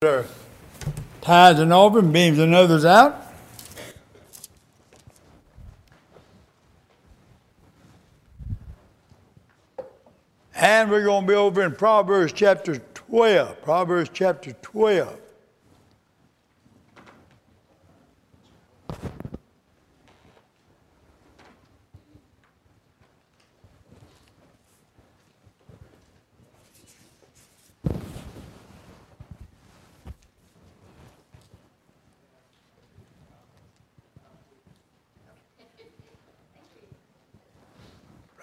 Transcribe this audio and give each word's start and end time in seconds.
Our 0.00 0.26
tithes 1.20 1.58
and 1.58 1.72
offering, 1.72 2.12
beams 2.12 2.38
and 2.38 2.54
others 2.54 2.84
out. 2.84 3.20
And 10.54 10.88
we're 10.88 11.02
going 11.02 11.22
to 11.22 11.26
be 11.26 11.34
over 11.34 11.62
in 11.62 11.74
Proverbs 11.74 12.32
chapter 12.32 12.76
12. 12.78 13.60
Proverbs 13.60 14.08
chapter 14.14 14.52
12. 14.62 15.18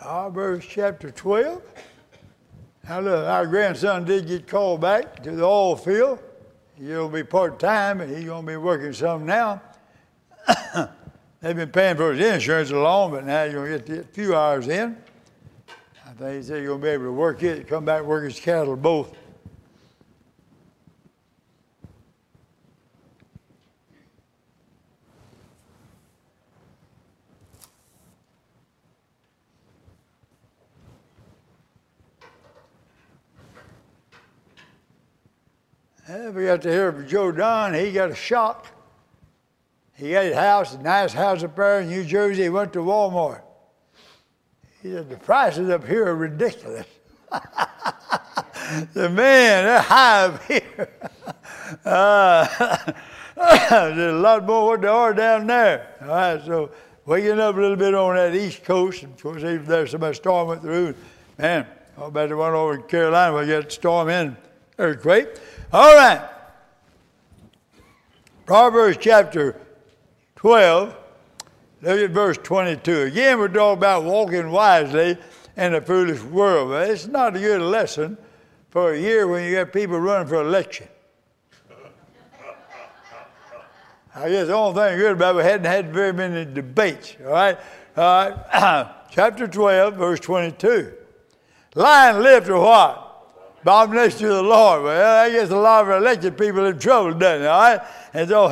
Proverbs 0.06 0.68
chapter 0.70 1.10
12. 1.10 1.64
Now, 2.88 3.00
look, 3.00 3.26
our 3.26 3.48
grandson 3.48 4.06
did 4.06 4.28
get 4.28 4.48
called 4.48 4.80
back 4.80 5.24
to 5.24 5.32
the 5.32 5.44
oil 5.44 5.76
field. 5.76 6.20
He'll 6.78 7.10
be 7.10 7.24
part 7.24 7.58
time, 7.58 8.02
and 8.02 8.16
he's 8.16 8.26
going 8.26 8.46
to 8.46 8.52
be 8.52 8.56
working 8.56 8.94
some 8.94 9.26
now. 9.26 9.64
They've 11.42 11.56
been 11.56 11.72
paying 11.72 11.98
for 11.98 12.14
his 12.14 12.24
insurance 12.24 12.70
along, 12.70 13.14
but 13.14 13.26
now 13.26 13.46
you're 13.46 13.68
going 13.68 13.82
to 13.82 13.96
get 13.96 14.06
a 14.06 14.08
few 14.08 14.36
hours 14.36 14.68
in. 14.68 14.96
I 16.06 16.12
think 16.12 16.36
he 16.36 16.44
said 16.44 16.64
going 16.64 16.82
to 16.82 16.86
be 16.86 16.92
able 16.92 17.06
to 17.06 17.12
work 17.12 17.42
it, 17.42 17.68
come 17.68 17.86
back, 17.86 18.04
work 18.04 18.26
his 18.26 18.40
cattle 18.40 18.76
both. 18.76 19.12
We 36.34 36.46
got 36.46 36.64
to 36.64 36.72
hear 36.72 36.88
of 36.88 37.08
Joe 37.08 37.32
Don. 37.32 37.76
He 37.76 37.92
got 37.92 38.10
a 38.10 38.16
shock. 38.16 38.66
He 39.96 40.12
got 40.12 40.26
his 40.26 40.34
house, 40.34 40.74
a 40.74 40.82
nice 40.82 41.14
house 41.14 41.44
up 41.44 41.56
there 41.56 41.82
in 41.82 41.88
New 41.88 42.04
Jersey. 42.04 42.44
He 42.44 42.50
went 42.50 42.74
to 42.74 42.80
Walmart. 42.80 43.42
He 44.82 44.92
said, 44.92 45.08
The 45.08 45.18
prices 45.18 45.70
up 45.70 45.86
here 45.86 46.08
are 46.08 46.16
ridiculous. 46.16 46.88
the 48.94 49.10
man, 49.10 49.66
they're 49.66 49.80
high 49.80 50.26
up 50.26 50.44
here. 50.46 50.90
uh, 51.86 52.92
there's 53.36 54.14
a 54.14 54.18
lot 54.18 54.48
more 54.48 54.66
what 54.66 54.82
they 54.82 54.88
are 54.88 55.14
down 55.14 55.46
there. 55.46 55.96
All 56.02 56.08
right, 56.08 56.44
so 56.44 56.72
waking 57.06 57.40
up 57.40 57.56
a 57.56 57.60
little 57.60 57.78
bit 57.78 57.94
on 57.94 58.16
that 58.16 58.34
East 58.34 58.64
Coast. 58.64 59.04
and 59.04 59.14
Of 59.14 59.22
course, 59.22 59.44
even 59.44 59.66
there, 59.66 59.86
some 59.86 60.12
storm 60.16 60.48
went 60.48 60.64
through. 60.64 60.96
Man, 61.38 61.68
I 62.02 62.10
bet 62.10 62.30
the 62.30 62.38
one 62.38 62.54
over 62.54 62.74
in 62.74 62.82
Carolina, 62.84 63.38
we 63.38 63.46
got 63.46 63.72
storm 63.72 64.10
in 64.10 64.36
earthquake. 64.78 65.28
All 65.72 65.96
right. 65.96 66.30
Proverbs 68.46 68.98
chapter 69.00 69.60
12, 70.36 70.96
look 71.82 72.00
at 72.00 72.12
verse 72.12 72.38
22. 72.44 73.02
Again, 73.02 73.40
we're 73.40 73.48
talking 73.48 73.78
about 73.78 74.04
walking 74.04 74.52
wisely 74.52 75.18
in 75.58 75.74
a 75.74 75.82
foolish 75.82 76.22
world. 76.22 76.70
But 76.70 76.90
it's 76.90 77.08
not 77.08 77.36
a 77.36 77.40
good 77.40 77.62
lesson 77.62 78.18
for 78.70 78.94
a 78.94 79.00
year 79.00 79.28
when 79.28 79.44
you 79.44 79.56
got 79.56 79.74
people 79.74 80.00
running 80.00 80.28
for 80.28 80.42
election. 80.42 80.88
I 84.18 84.30
guess 84.30 84.48
the 84.48 84.54
only 84.54 84.80
thing 84.80 84.98
good 84.98 85.12
about 85.12 85.36
it, 85.36 85.38
we 85.40 85.44
hadn't 85.44 85.66
had 85.66 85.94
very 85.94 86.14
many 86.14 86.46
debates, 86.46 87.18
all 87.26 87.32
right? 87.34 87.58
Uh, 87.98 88.02
all 88.02 88.62
right. 88.62 88.88
Chapter 89.12 89.48
12, 89.48 89.96
verse 89.96 90.20
22. 90.22 90.94
Lion 91.76 92.22
lived 92.22 92.48
for 92.48 92.60
what? 92.60 93.05
Abomination 93.66 94.20
to 94.20 94.28
the 94.28 94.44
Lord. 94.44 94.84
Well, 94.84 95.26
I 95.26 95.32
guess 95.32 95.50
a 95.50 95.58
lot 95.58 95.86
of 95.86 95.90
elected 95.90 96.38
people 96.38 96.66
in 96.66 96.78
trouble, 96.78 97.16
doesn't 97.16 97.46
it? 97.46 97.48
All 97.48 97.62
right? 97.62 97.82
And 98.14 98.30
so, 98.30 98.46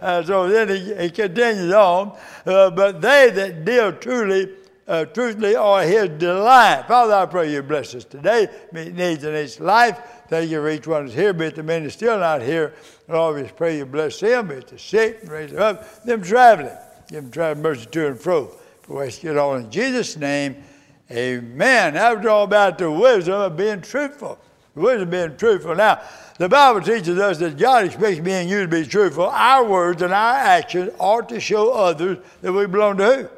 uh, 0.00 0.22
so 0.24 0.48
then 0.48 0.68
he, 0.68 0.94
he 1.02 1.10
continues 1.10 1.72
on. 1.72 2.16
Uh, 2.46 2.70
but 2.70 3.00
they 3.00 3.30
that 3.30 3.64
deal 3.64 3.92
truly, 3.94 4.50
uh, 4.86 5.04
truthfully 5.06 5.56
are 5.56 5.82
his 5.82 6.10
delight. 6.10 6.84
Father, 6.86 7.14
I 7.14 7.26
pray 7.26 7.52
you 7.52 7.60
bless 7.64 7.92
us 7.96 8.04
today, 8.04 8.46
meet 8.70 8.94
needs 8.94 9.24
in 9.24 9.34
each 9.34 9.58
life. 9.58 9.98
Thank 10.28 10.48
you 10.48 10.60
for 10.60 10.70
each 10.70 10.86
one 10.86 11.06
that's 11.06 11.16
here, 11.16 11.32
but 11.32 11.56
the 11.56 11.62
that's 11.64 11.94
still 11.94 12.20
not 12.20 12.40
here. 12.40 12.74
Lord, 13.08 13.42
we 13.42 13.48
pray 13.48 13.78
you 13.78 13.84
bless 13.84 14.20
them, 14.20 14.46
but 14.46 14.68
the 14.68 14.78
sick, 14.78 15.22
raise 15.24 15.50
them 15.50 15.60
up, 15.60 16.04
them 16.04 16.22
traveling. 16.22 16.76
Give 17.08 17.20
them 17.20 17.32
traveling 17.32 17.62
mercy 17.64 17.86
to 17.86 18.06
and 18.06 18.20
fro. 18.20 18.46
For 18.82 19.00
we 19.00 19.06
ask 19.06 19.24
it 19.24 19.36
all 19.36 19.56
in 19.56 19.72
Jesus' 19.72 20.16
name. 20.16 20.62
Amen. 21.10 21.96
After 21.96 22.30
we're 22.30 22.44
about 22.44 22.78
the 22.78 22.90
wisdom 22.90 23.34
of 23.34 23.56
being 23.56 23.80
truthful. 23.80 24.38
Wisdom 24.74 25.10
being 25.10 25.36
truthful. 25.36 25.74
Now, 25.74 26.00
the 26.38 26.48
Bible 26.48 26.80
teaches 26.80 27.18
us 27.18 27.38
that 27.38 27.58
God 27.58 27.84
expects 27.84 28.20
me 28.20 28.32
and 28.32 28.48
you 28.48 28.62
to 28.62 28.68
be 28.68 28.86
truthful. 28.86 29.26
Our 29.26 29.64
words 29.64 30.00
and 30.00 30.12
our 30.12 30.34
actions 30.34 30.90
are 30.98 31.22
to 31.22 31.38
show 31.38 31.72
others 31.72 32.18
that 32.40 32.52
we 32.52 32.66
belong 32.66 32.96
to 32.96 33.14
who? 33.14 33.28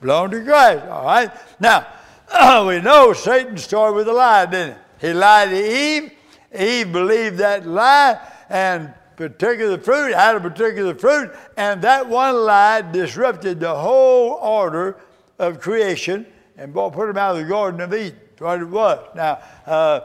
Belong 0.00 0.30
to 0.30 0.44
Christ. 0.44 0.84
All 0.86 1.04
right. 1.04 1.30
Now, 1.58 1.86
we 2.66 2.80
know 2.80 3.12
Satan 3.12 3.56
started 3.56 3.96
with 3.96 4.08
a 4.08 4.12
lie, 4.12 4.46
didn't 4.46 4.78
he? 5.00 5.08
He 5.08 5.12
lied 5.12 5.50
to 5.50 5.56
Eve. 5.56 6.12
Eve 6.56 6.92
believed 6.92 7.38
that 7.38 7.66
lie 7.66 8.20
and 8.48 8.94
particular 9.16 9.76
fruit, 9.78 10.14
had 10.14 10.36
a 10.36 10.40
particular 10.40 10.94
fruit, 10.94 11.34
and 11.56 11.82
that 11.82 12.08
one 12.08 12.36
lie 12.36 12.80
disrupted 12.80 13.58
the 13.58 13.74
whole 13.74 14.32
order 14.34 14.96
of 15.38 15.60
creation 15.60 16.24
and 16.56 16.72
put 16.72 17.10
him 17.10 17.16
out 17.16 17.36
of 17.36 17.42
the 17.42 17.48
Garden 17.48 17.80
of 17.80 17.92
Eden. 17.92 18.18
That's 18.30 18.40
what 18.40 18.60
it 18.60 18.64
was. 18.64 18.98
Now, 19.16 19.40
uh, 19.66 20.00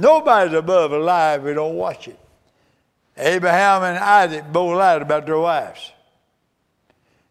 Nobody's 0.00 0.54
above 0.54 0.92
a 0.92 0.98
lie 0.98 1.34
if 1.34 1.42
we 1.42 1.52
don't 1.52 1.76
watch 1.76 2.08
it. 2.08 2.18
Abraham 3.18 3.82
and 3.82 3.98
Isaac 3.98 4.50
both 4.50 4.74
lied 4.78 5.02
about 5.02 5.26
their 5.26 5.38
wives. 5.38 5.92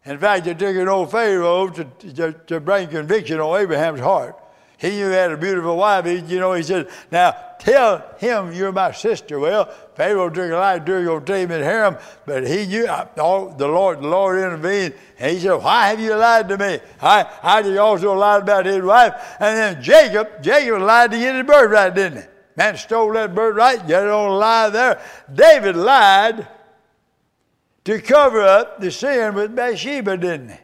In 0.04 0.18
fact, 0.18 0.44
they 0.44 0.54
took 0.54 0.76
an 0.76 0.86
old 0.86 1.10
Pharaoh 1.10 1.68
to, 1.68 1.84
to, 1.84 2.32
to 2.32 2.60
bring 2.60 2.88
conviction 2.88 3.40
on 3.40 3.60
Abraham's 3.60 3.98
heart. 3.98 4.36
He 4.78 4.90
knew 4.90 5.08
he 5.08 5.14
had 5.14 5.32
a 5.32 5.36
beautiful 5.36 5.76
wife. 5.76 6.06
He, 6.06 6.20
you 6.20 6.38
know, 6.38 6.54
he 6.54 6.62
said, 6.62 6.88
Now 7.10 7.34
tell 7.58 8.04
him 8.18 8.52
you're 8.52 8.70
my 8.70 8.92
sister. 8.92 9.40
Well, 9.40 9.66
Pharaoh 9.96 10.30
took 10.30 10.50
a 10.50 10.54
lie 10.54 10.78
go 10.78 11.18
tell 11.18 11.36
him 11.36 11.50
in 11.50 11.62
harem, 11.62 11.98
but 12.24 12.46
he 12.46 12.66
knew 12.66 12.86
uh, 12.86 13.08
all, 13.18 13.50
the 13.50 13.66
Lord, 13.66 14.00
the 14.00 14.08
Lord 14.08 14.38
intervened. 14.38 14.94
And 15.18 15.32
he 15.32 15.40
said, 15.40 15.54
Why 15.54 15.88
have 15.88 15.98
you 15.98 16.14
lied 16.14 16.48
to 16.48 16.56
me? 16.56 16.78
I, 17.02 17.26
I 17.42 17.76
also 17.78 18.14
lied 18.14 18.42
about 18.42 18.64
his 18.64 18.82
wife. 18.82 19.36
And 19.40 19.56
then 19.58 19.82
Jacob, 19.82 20.40
Jacob 20.40 20.80
lied 20.82 21.10
to 21.10 21.18
get 21.18 21.34
his 21.34 21.44
birthright, 21.44 21.96
didn't 21.96 22.22
he? 22.22 22.29
Man 22.56 22.76
stole 22.76 23.12
that 23.12 23.34
birthright, 23.34 23.86
got 23.86 24.04
it 24.04 24.10
on 24.10 24.30
a 24.30 24.34
lie 24.34 24.70
there. 24.70 25.00
David 25.32 25.76
lied 25.76 26.46
to 27.84 28.00
cover 28.00 28.42
up 28.42 28.80
the 28.80 28.90
sin 28.90 29.34
with 29.34 29.54
Bathsheba, 29.54 30.16
didn't 30.16 30.50
he? 30.50 30.58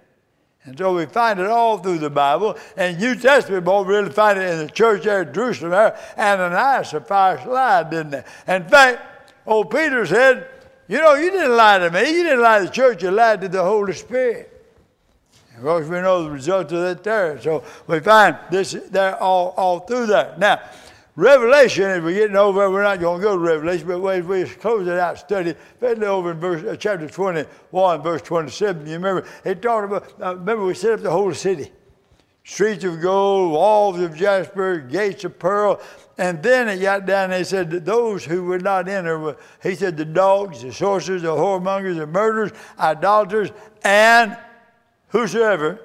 And 0.64 0.76
so 0.76 0.96
we 0.96 1.06
find 1.06 1.38
it 1.38 1.46
all 1.46 1.78
through 1.78 1.98
the 1.98 2.10
Bible. 2.10 2.58
And 2.76 2.98
New 2.98 3.14
Testament, 3.14 3.64
we 3.64 3.84
really 3.84 4.10
find 4.10 4.38
it 4.38 4.50
in 4.50 4.66
the 4.66 4.72
church 4.72 5.04
there 5.04 5.22
at 5.22 5.32
Jerusalem 5.32 5.70
there. 5.70 5.96
Ananias 6.18 6.92
and 6.92 7.06
Sapphira 7.06 7.48
lied, 7.48 7.90
didn't 7.90 8.10
they? 8.10 8.24
In 8.48 8.68
fact, 8.68 9.32
old 9.46 9.70
Peter 9.70 10.04
said, 10.04 10.48
you 10.88 10.98
know, 10.98 11.14
you 11.14 11.30
didn't 11.30 11.56
lie 11.56 11.78
to 11.78 11.90
me. 11.90 12.00
You 12.10 12.24
didn't 12.24 12.42
lie 12.42 12.58
to 12.58 12.64
the 12.66 12.70
church. 12.70 13.02
You 13.02 13.12
lied 13.12 13.40
to 13.42 13.48
the 13.48 13.62
Holy 13.62 13.92
Spirit. 13.92 14.52
Of 15.56 15.62
course, 15.62 15.86
we 15.86 16.00
know 16.00 16.24
the 16.24 16.30
result 16.30 16.70
of 16.72 16.82
that 16.82 17.02
there. 17.02 17.40
So 17.40 17.64
we 17.86 18.00
find 18.00 18.36
this 18.50 18.72
there 18.90 19.16
all, 19.22 19.54
all 19.56 19.80
through 19.80 20.06
there. 20.06 20.34
Now, 20.36 20.60
Revelation, 21.16 21.84
as 21.84 22.02
we're 22.02 22.12
getting 22.12 22.36
over, 22.36 22.70
we're 22.70 22.82
not 22.82 23.00
going 23.00 23.20
to 23.20 23.26
go 23.26 23.36
to 23.36 23.42
Revelation, 23.42 23.88
but 23.88 24.06
as 24.06 24.24
we 24.24 24.44
close 24.44 24.86
it 24.86 24.98
out 24.98 25.18
study, 25.18 25.54
especially 25.74 26.06
over 26.06 26.32
in 26.32 26.38
verse, 26.38 26.62
uh, 26.62 26.76
chapter 26.76 27.08
21, 27.08 28.02
verse 28.02 28.20
27, 28.20 28.86
you 28.86 28.92
remember, 28.92 29.26
it 29.42 29.62
talked 29.62 29.86
about, 29.86 30.12
uh, 30.20 30.36
remember 30.36 30.66
we 30.66 30.74
set 30.74 30.92
up 30.92 31.00
the 31.00 31.10
whole 31.10 31.32
city. 31.32 31.72
Streets 32.44 32.84
of 32.84 33.00
gold, 33.00 33.50
walls 33.50 33.98
of 33.98 34.14
jasper, 34.14 34.78
gates 34.78 35.24
of 35.24 35.38
pearl. 35.38 35.80
And 36.18 36.42
then 36.42 36.68
it 36.68 36.80
got 36.80 37.06
down, 37.06 37.30
they 37.30 37.44
said 37.44 37.70
those 37.70 38.24
who 38.24 38.44
would 38.44 38.62
not 38.62 38.86
enter, 38.86 39.18
were, 39.18 39.36
he 39.62 39.74
said 39.74 39.96
the 39.96 40.04
dogs, 40.04 40.62
the 40.62 40.72
sorcerers, 40.72 41.22
the 41.22 41.28
whoremongers, 41.28 41.96
the 41.96 42.06
murderers, 42.06 42.52
idolaters, 42.78 43.50
and 43.82 44.36
whosoever 45.08 45.80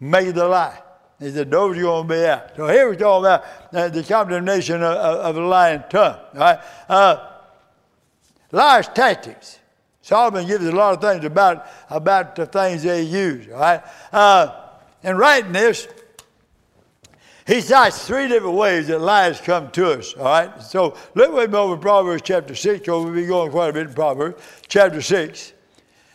made 0.00 0.34
the 0.34 0.48
lie. 0.48 0.80
He 1.20 1.30
said, 1.30 1.50
those 1.50 1.76
are 1.76 1.82
going 1.82 2.08
to 2.08 2.14
be 2.14 2.24
out. 2.24 2.56
So 2.56 2.66
here 2.68 2.88
we're 2.88 2.94
talking 2.94 3.26
about 3.26 3.44
uh, 3.74 3.88
the 3.90 4.02
condemnation 4.02 4.76
of, 4.76 4.96
of, 4.96 5.18
of 5.18 5.36
a 5.36 5.46
lying 5.46 5.84
tongue. 5.90 6.18
Right? 6.32 6.58
Uh, 6.88 7.28
tactics. 8.94 9.58
Solomon 10.00 10.46
gives 10.46 10.64
a 10.64 10.72
lot 10.72 10.94
of 10.94 11.00
things 11.02 11.24
about, 11.26 11.66
about 11.90 12.34
the 12.36 12.46
things 12.46 12.82
they 12.82 13.02
use. 13.02 13.48
All 13.52 13.60
right, 13.60 13.82
Uh, 14.12 14.56
in 15.02 15.16
writing 15.16 15.52
this, 15.52 15.86
he 17.46 17.60
cites 17.60 18.06
three 18.06 18.26
different 18.26 18.56
ways 18.56 18.86
that 18.86 19.00
lies 19.00 19.40
come 19.40 19.70
to 19.72 19.98
us. 19.98 20.14
All 20.14 20.24
right? 20.24 20.62
So 20.62 20.96
look 21.14 21.32
with 21.34 21.50
me 21.50 21.58
over 21.58 21.76
Proverbs 21.76 22.22
chapter 22.24 22.54
6, 22.54 22.88
or 22.88 23.04
we'll 23.04 23.14
be 23.14 23.26
going 23.26 23.50
quite 23.50 23.68
a 23.68 23.72
bit 23.74 23.88
in 23.88 23.94
Proverbs, 23.94 24.42
chapter 24.68 25.02
6. 25.02 25.52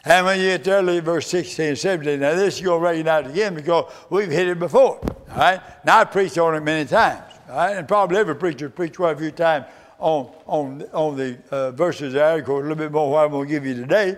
How 0.06 0.24
many 0.24 0.44
years 0.44 0.68
earlier, 0.68 1.02
verse 1.02 1.26
16 1.30 1.66
and 1.66 1.78
17? 1.78 2.20
Now, 2.20 2.36
this 2.36 2.62
you'll 2.62 2.80
recognize 2.80 3.28
again 3.28 3.56
because 3.56 3.92
we've 4.12 4.30
hit 4.30 4.48
it 4.48 4.60
before. 4.60 5.00
All 5.00 5.36
right? 5.36 5.60
Now, 5.84 6.02
I 6.02 6.04
preached 6.04 6.38
on 6.38 6.54
it 6.54 6.60
many 6.60 6.88
times. 6.88 7.24
All 7.50 7.56
right? 7.56 7.76
And 7.76 7.88
probably 7.88 8.18
every 8.18 8.36
preacher 8.36 8.70
preached 8.70 8.98
quite 8.98 9.16
a 9.16 9.20
few 9.20 9.32
times 9.32 9.66
on, 9.98 10.32
on, 10.46 10.84
on 10.94 11.18
the 11.18 11.40
uh, 11.50 11.72
verses 11.72 12.14
there. 12.14 12.38
Of 12.38 12.46
course, 12.46 12.60
a 12.60 12.68
little 12.68 12.76
bit 12.76 12.92
more 12.92 13.10
what 13.10 13.26
I'm 13.26 13.32
going 13.32 13.48
to 13.48 13.52
give 13.52 13.66
you 13.66 13.74
today. 13.74 14.16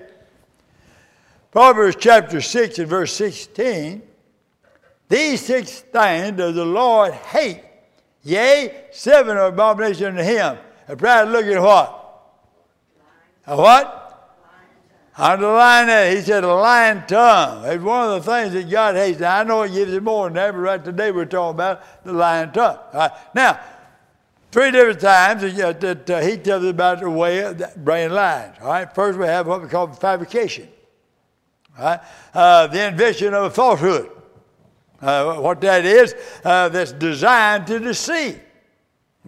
Proverbs 1.51 1.95
chapter 1.98 2.42
6 2.42 2.80
and 2.80 2.90
verse 2.90 3.13
16. 3.13 4.01
These 5.07 5.45
six 5.45 5.80
things 5.80 6.38
does 6.38 6.56
the 6.56 6.66
Lord 6.66 7.13
hate, 7.13 7.63
yea, 8.24 8.88
seven 8.92 9.38
are 9.38 9.48
abomination 9.48 10.16
to 10.16 10.24
him. 10.24 10.57
A 10.90 10.98
proud 10.98 11.30
look 11.30 11.45
at 11.45 11.62
what? 11.62 12.33
A 13.45 13.56
what? 13.56 14.06
Underline 15.18 15.88
that. 15.88 16.16
He 16.16 16.22
said 16.22 16.44
a 16.44 16.54
lying 16.54 17.04
tongue. 17.08 17.66
It's 17.66 17.84
one 17.84 18.10
of 18.10 18.24
the 18.24 18.31
things 18.31 18.54
that 18.54 18.69
God 18.69 18.96
hates. 18.96 19.19
Now, 19.19 19.40
I 19.40 19.44
know 19.44 19.64
He 19.64 19.74
gives 19.74 19.92
it 19.92 20.04
more 20.04 20.28
than 20.28 20.36
that, 20.36 20.52
but 20.52 20.60
right 20.60 20.84
today 20.84 21.12
we're 21.12 21.25
talking 21.25 21.56
about 21.56 22.04
the 22.04 22.14
lying 22.14 22.52
tongue. 22.52 22.78
Now, 23.34 23.60
three 24.52 24.69
different 24.69 25.00
times 25.00 25.42
that 25.42 26.10
uh, 26.10 26.19
He 26.22 26.38
tells 26.38 26.64
us 26.64 26.69
about 26.69 27.00
the 27.00 27.10
way 27.10 27.40
of 27.40 27.60
bringing 27.78 28.12
lies. 28.12 28.54
All 28.62 28.68
right. 28.68 28.94
First, 28.94 29.18
we 29.18 29.25
have 29.25 29.48
what 29.48 29.64
we 29.64 29.68
call 29.68 29.92
fabrication. 29.92 30.69
All 31.80 31.86
right. 31.86 32.00
Uh, 32.34 32.68
the 32.68 32.88
invention 32.88 33.34
of 33.34 33.46
a 33.46 33.50
falsehood. 33.50 34.12
Uh, 35.02 35.36
what 35.36 35.62
that 35.62 35.86
is, 35.86 36.16
uh, 36.44 36.69
that's 36.69 36.92
designed 36.92 37.66
to 37.68 37.80
deceive. 37.80 38.40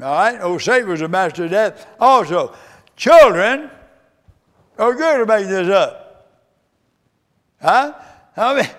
All 0.01 0.13
right. 0.13 0.39
Old 0.39 0.61
Satan 0.61 0.87
was 0.87 1.01
a 1.01 1.07
master 1.07 1.45
of 1.45 1.51
that. 1.51 1.95
Also, 1.99 2.55
children 2.95 3.71
are 4.79 4.95
good 4.95 5.17
to 5.19 5.25
make 5.25 5.47
this 5.47 5.69
up. 5.69 6.39
Huh? 7.61 7.93
I 8.37 8.55
mean, 8.55 8.69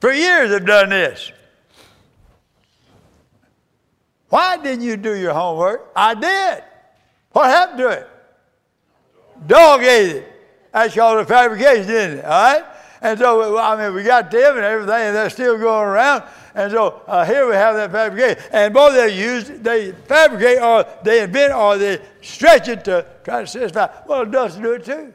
for 0.00 0.12
years 0.12 0.50
they've 0.50 0.64
done 0.64 0.90
this. 0.90 1.32
Why 4.28 4.56
didn't 4.56 4.84
you 4.84 4.96
do 4.96 5.14
your 5.14 5.34
homework? 5.34 5.90
I 5.94 6.14
did. 6.14 6.64
What 7.32 7.50
happened 7.50 7.78
to 7.78 7.88
it? 7.88 8.08
Dog 9.46 9.82
ate 9.82 10.16
it. 10.16 10.32
That's 10.72 10.94
called 10.94 11.18
a 11.18 11.26
fabrication, 11.26 11.90
isn't 11.90 12.18
it? 12.18 12.24
All 12.24 12.30
right? 12.30 12.64
And 13.02 13.18
so, 13.18 13.58
I 13.58 13.76
mean, 13.76 13.94
we 13.94 14.04
got 14.04 14.30
them 14.30 14.56
and 14.56 14.64
everything, 14.64 14.94
and 14.94 15.16
they're 15.16 15.28
still 15.28 15.58
going 15.58 15.88
around. 15.88 16.22
And 16.54 16.70
so 16.70 17.02
uh, 17.06 17.24
here 17.24 17.48
we 17.48 17.54
have 17.54 17.74
that 17.74 17.90
fabrication. 17.90 18.42
And 18.52 18.72
both 18.72 18.94
they 18.94 19.18
use, 19.18 19.48
they 19.48 19.92
fabricate 19.92 20.62
or 20.62 20.86
they 21.02 21.22
invent 21.22 21.52
or 21.52 21.76
they 21.78 22.00
stretch 22.20 22.68
it 22.68 22.84
to 22.84 23.04
try 23.24 23.40
to 23.40 23.46
satisfy. 23.46 23.88
Well, 24.06 24.22
it 24.22 24.30
does 24.30 24.56
do 24.56 24.72
it 24.72 24.84
too. 24.84 25.12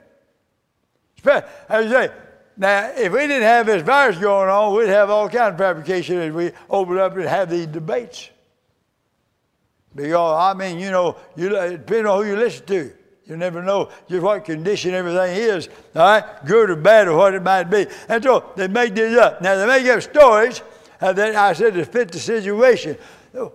As 1.26 1.86
you 1.86 1.92
say, 1.92 2.12
now, 2.58 2.92
if 2.96 3.14
we 3.14 3.20
didn't 3.20 3.44
have 3.44 3.68
this 3.68 3.84
virus 3.84 4.18
going 4.18 4.50
on, 4.50 4.76
we'd 4.76 4.88
have 4.90 5.12
all 5.12 5.30
kinds 5.30 5.54
of 5.54 5.58
fabrication 5.60 6.18
as 6.18 6.34
we 6.34 6.52
open 6.70 6.98
up 6.98 7.16
and 7.16 7.26
have 7.26 7.50
these 7.50 7.68
debates. 7.68 8.32
Because, 9.94 10.56
I 10.56 10.58
mean, 10.58 10.80
you 10.80 10.90
know, 10.90 11.18
you, 11.36 11.50
depending 11.50 12.08
on 12.08 12.24
who 12.24 12.30
you 12.30 12.36
listen 12.36 12.66
to, 12.66 12.94
you 13.26 13.38
never 13.38 13.62
know 13.62 13.92
just 14.10 14.24
what 14.24 14.46
condition 14.46 14.94
everything 14.94 15.36
is, 15.36 15.70
all 15.96 16.02
right, 16.02 16.46
good 16.46 16.70
or 16.72 16.76
bad 16.76 17.08
or 17.08 17.18
what 17.18 17.36
it 17.36 17.44
might 17.44 17.66
be. 17.66 17.86
And 18.10 18.24
so 18.24 18.52
they 18.56 18.68
make 18.68 18.96
this 18.96 19.18
up. 19.18 19.42
Now, 19.42 19.56
they 19.56 19.68
make 19.68 19.86
up 19.88 20.02
stories 20.02 20.62
uh, 21.00 21.14
that 21.14 21.36
I 21.36 21.54
said 21.54 21.76
to 21.76 21.86
fit 21.86 22.12
the 22.12 22.20
situation. 22.20 22.98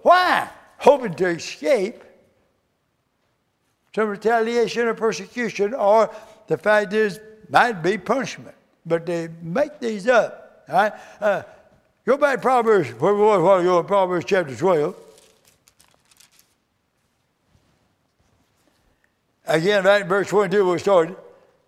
Why? 0.02 0.48
Hoping 0.78 1.14
to 1.14 1.26
escape 1.28 2.04
some 3.94 4.08
retaliation 4.08 4.86
or 4.86 4.94
persecution, 4.94 5.74
or 5.74 6.14
the 6.46 6.56
fact 6.56 6.92
is, 6.92 7.18
might 7.50 7.82
be 7.82 7.98
punishment. 7.98 8.54
But 8.84 9.06
they 9.06 9.28
make 9.42 9.78
these 9.80 10.08
up. 10.08 10.64
Right? 10.68 10.92
Uh, 11.20 11.42
go 12.04 12.16
back 12.16 12.36
to 12.36 12.42
Proverbs, 12.42 12.88
where 12.90 13.14
we 13.14 13.20
was 13.20 13.42
while 13.42 13.58
ago, 13.58 13.82
Proverbs 13.82 14.24
chapter 14.26 14.54
12. 14.56 14.96
Again, 19.46 19.84
back 19.84 20.02
in 20.02 20.08
verse 20.08 20.28
22, 20.28 20.70
we 20.70 20.78
started. 20.78 21.16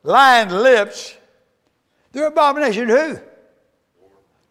Lying 0.03 0.51
lips, 0.51 1.15
they're 2.13 2.27
abomination 2.27 2.89
to 2.89 2.95
who? 2.95 3.19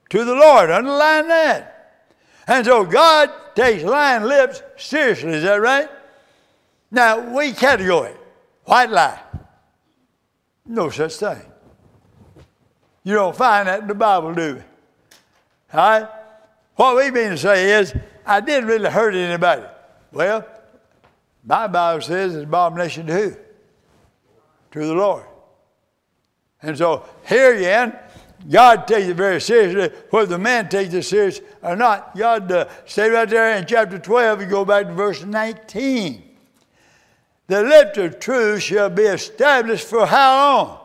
To 0.10 0.26
the 0.26 0.34
Lord. 0.34 0.70
Underline 0.70 1.28
that. 1.28 2.06
And 2.48 2.66
so 2.66 2.84
God 2.84 3.32
takes 3.56 3.84
lying 3.84 4.24
lips 4.24 4.62
seriously, 4.78 5.34
is 5.34 5.44
that 5.44 5.62
right? 5.62 5.90
Now, 6.92 7.36
we 7.36 7.54
category 7.54 8.14
white 8.66 8.90
lie. 8.90 9.20
No 10.66 10.90
such 10.90 11.16
thing. 11.16 11.42
You 13.04 13.16
don't 13.16 13.36
find 13.36 13.68
that 13.68 13.82
in 13.82 13.88
the 13.88 13.96
Bible, 13.96 14.34
do 14.34 14.56
we? 14.56 14.62
All 15.74 16.02
right? 16.02 16.08
What 16.76 16.96
we 16.96 17.12
mean 17.12 17.32
to 17.32 17.38
say 17.38 17.80
is, 17.80 17.94
I 18.26 18.40
didn't 18.40 18.68
really 18.68 18.90
hurt 18.90 19.14
anybody. 19.14 19.64
Well, 20.12 20.48
my 21.44 21.68
Bible 21.68 22.02
says 22.02 22.36
it's 22.36 22.46
abomination 22.46 23.06
to 23.08 23.14
who? 23.14 23.36
To 24.72 24.88
the 24.88 24.94
Lord. 24.94 25.26
And 26.62 26.78
so 26.78 27.06
here 27.28 27.56
again, 27.56 27.98
God 28.50 28.88
takes 28.88 29.08
it 29.08 29.16
very 29.16 29.42
seriously, 29.42 29.96
whether 30.10 30.28
the 30.28 30.38
man 30.38 30.70
takes 30.70 30.94
it 30.94 31.04
serious 31.04 31.42
or 31.62 31.76
not. 31.76 32.16
God, 32.18 32.52
uh, 32.52 32.70
stay 32.86 33.10
right 33.10 33.28
there 33.30 33.58
in 33.58 33.66
chapter 33.66 34.00
12, 34.00 34.42
you 34.42 34.48
go 34.48 34.64
back 34.64 34.88
to 34.88 34.94
verse 34.94 35.24
19. 35.24 36.33
The 37.48 37.62
lips 37.62 37.98
of 37.98 38.20
truth 38.20 38.62
shall 38.62 38.90
be 38.90 39.04
established 39.04 39.88
for 39.88 40.06
how 40.06 40.38
long? 40.38 40.80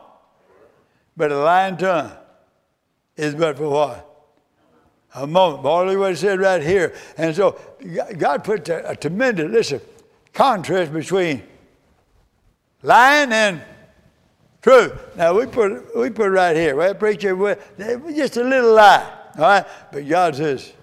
But 1.15 1.31
a 1.31 1.37
lying 1.37 1.77
tongue 1.77 2.11
is 3.15 3.35
but 3.35 3.57
for 3.57 3.69
what? 3.69 4.05
A 5.15 5.25
moment. 5.25 5.65
All 5.65 5.85
what 5.97 6.11
it 6.11 6.17
said 6.17 6.39
right 6.39 6.61
here. 6.61 6.93
And 7.17 7.35
so 7.35 7.59
God 8.17 8.43
put 8.43 8.69
a, 8.69 8.91
a 8.91 8.95
tremendous, 8.95 9.51
listen, 9.51 9.81
contrast 10.33 10.93
between 10.93 11.43
lying 12.83 13.31
and 13.31 13.61
truth. 14.61 14.93
Now 15.15 15.33
we 15.33 15.45
put 15.47 15.95
we 15.97 16.09
put 16.09 16.27
it 16.27 16.31
right 16.31 16.55
here. 16.55 16.75
Well, 16.75 16.93
preacher, 16.93 17.35
just 18.15 18.37
a 18.37 18.43
little 18.43 18.73
lie. 18.73 19.11
All 19.35 19.41
right? 19.41 19.65
But 19.91 20.07
God 20.07 20.35
says, 20.35 20.73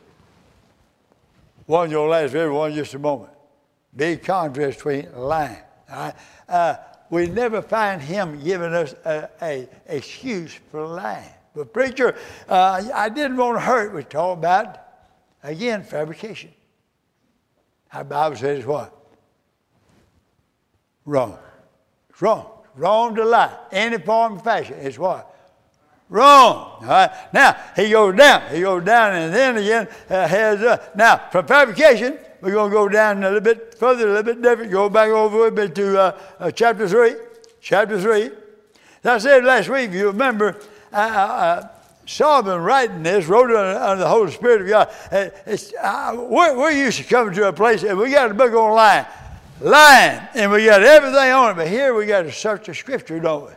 one 1.66 1.90
you'll 1.90 2.08
last 2.08 2.32
for 2.32 2.38
everyone 2.38 2.74
just 2.74 2.94
a 2.94 2.98
moment. 2.98 3.30
Big 3.96 4.22
contrast 4.22 4.78
between 4.78 5.08
lying? 5.16 5.56
Uh, 6.48 6.76
we 7.08 7.26
never 7.26 7.62
find 7.62 8.02
him 8.02 8.42
giving 8.42 8.74
us 8.74 8.94
a, 9.04 9.28
a, 9.40 9.68
excuse 9.86 10.54
for 10.70 10.86
lying. 10.86 11.30
But 11.54 11.72
preacher, 11.72 12.16
uh, 12.48 12.82
I 12.94 13.08
didn't 13.08 13.38
want 13.38 13.56
to 13.56 13.60
hurt. 13.60 13.94
We 13.94 14.04
talk 14.04 14.36
about 14.36 14.78
again 15.42 15.82
fabrication. 15.82 16.50
Our 17.92 18.04
Bible 18.04 18.36
says 18.36 18.66
what? 18.66 18.92
Wrong. 21.06 21.38
Wrong. 22.20 22.50
Wrong 22.74 23.14
to 23.14 23.24
lie. 23.24 23.56
Any 23.72 23.98
form 23.98 24.34
of 24.34 24.44
fashion. 24.44 24.74
is 24.74 24.98
what? 24.98 25.32
Wrong. 26.10 26.78
All 26.82 26.86
right. 26.86 27.10
Now 27.32 27.56
he 27.74 27.90
goes 27.90 28.14
down. 28.16 28.54
He 28.54 28.60
goes 28.60 28.84
down, 28.84 29.14
and 29.14 29.34
then 29.34 29.56
again 29.56 29.88
uh, 30.10 30.28
has 30.28 30.60
uh, 30.62 30.90
now 30.94 31.28
from 31.30 31.46
fabrication 31.46 32.18
we're 32.40 32.52
going 32.52 32.70
to 32.70 32.74
go 32.74 32.88
down 32.88 33.18
a 33.18 33.26
little 33.26 33.40
bit 33.40 33.74
further, 33.74 34.08
a 34.08 34.14
little 34.14 34.22
bit 34.34 34.42
different. 34.42 34.70
Go 34.70 34.88
back 34.88 35.08
over 35.08 35.46
a 35.46 35.50
bit 35.50 35.74
to 35.74 35.98
uh, 35.98 36.20
uh, 36.38 36.50
chapter 36.50 36.88
3. 36.88 37.14
Chapter 37.60 38.00
3. 38.00 38.30
As 39.04 39.04
I 39.04 39.18
said 39.18 39.44
last 39.44 39.68
week, 39.68 39.90
if 39.90 39.94
you 39.94 40.06
remember, 40.08 40.60
uh, 40.92 40.96
uh, 40.96 41.00
uh 41.00 41.68
Solomon 42.06 42.60
writing 42.60 43.02
this, 43.02 43.26
wrote 43.26 43.50
it 43.50 43.56
under, 43.56 43.78
under, 43.78 44.04
the 44.04 44.08
Holy 44.08 44.30
Spirit 44.30 44.62
of 44.62 44.68
God. 44.68 44.88
Uh, 45.10 45.56
uh, 45.82 46.26
we're, 46.28 46.56
we're, 46.56 46.70
used 46.70 46.98
to 46.98 47.04
coming 47.04 47.34
to 47.34 47.48
a 47.48 47.52
place 47.52 47.82
and 47.82 47.98
we 47.98 48.10
got 48.10 48.30
a 48.30 48.34
book 48.34 48.52
on 48.52 48.74
lying. 48.74 49.06
Lying. 49.60 50.28
And 50.34 50.52
we 50.52 50.64
got 50.64 50.82
everything 50.82 51.32
on 51.32 51.50
it. 51.50 51.54
But 51.54 51.68
here 51.68 51.94
we 51.94 52.06
got 52.06 52.22
to 52.22 52.32
search 52.32 52.66
the 52.66 52.74
scripture, 52.74 53.18
don't 53.18 53.46
we? 53.46 53.52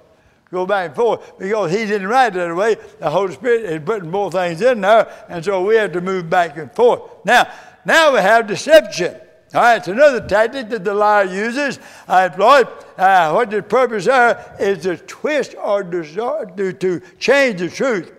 Go 0.51 0.65
back 0.65 0.87
and 0.87 0.95
forth 0.95 1.37
because 1.37 1.71
he 1.71 1.85
didn't 1.85 2.07
write 2.07 2.35
it 2.35 2.39
that 2.39 2.55
way. 2.55 2.75
The 2.99 3.09
Holy 3.09 3.33
Spirit 3.33 3.65
is 3.65 3.81
putting 3.85 4.09
more 4.09 4.31
things 4.31 4.61
in 4.61 4.81
there. 4.81 5.25
And 5.29 5.45
so 5.45 5.63
we 5.63 5.75
have 5.75 5.91
to 5.91 6.01
move 6.01 6.27
back 6.27 6.57
and 6.57 6.71
forth. 6.71 7.01
Now, 7.23 7.51
now 7.85 8.13
we 8.13 8.19
have 8.19 8.47
deception. 8.47 9.15
All 9.53 9.61
right, 9.61 9.77
it's 9.77 9.87
another 9.87 10.27
tactic 10.27 10.69
that 10.69 10.83
the 10.83 10.93
liar 10.93 11.25
uses. 11.25 11.79
I. 12.07 12.27
Uh, 12.27 13.31
what 13.31 13.49
the 13.49 13.63
purpose 13.63 14.05
there 14.05 14.55
is 14.59 14.83
to 14.83 14.97
twist 14.97 15.55
or 15.55 15.83
to, 15.83 16.73
to 16.73 17.01
change 17.17 17.59
the 17.59 17.69
truth 17.69 18.11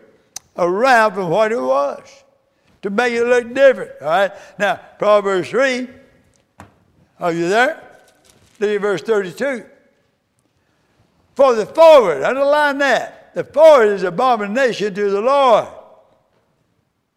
around 0.57 1.15
from 1.15 1.29
what 1.29 1.53
it 1.53 1.61
was, 1.61 2.25
to 2.83 2.91
make 2.91 3.13
it 3.13 3.25
look 3.25 3.55
different. 3.55 3.93
All 4.01 4.09
right, 4.09 4.33
now 4.59 4.81
Proverbs 4.99 5.51
3. 5.51 5.89
Are 7.21 7.33
you 7.33 7.49
there? 7.49 7.83
Look 8.59 8.71
at 8.71 8.81
verse 8.81 9.03
32. 9.03 9.67
For 11.35 11.55
the 11.55 11.67
forward, 11.67 12.23
underline 12.23 12.79
that. 12.79 13.35
The 13.35 13.45
forward 13.45 13.91
is 13.91 14.03
abomination 14.03 14.95
to 14.95 15.11
the 15.11 15.21
Lord. 15.21 15.69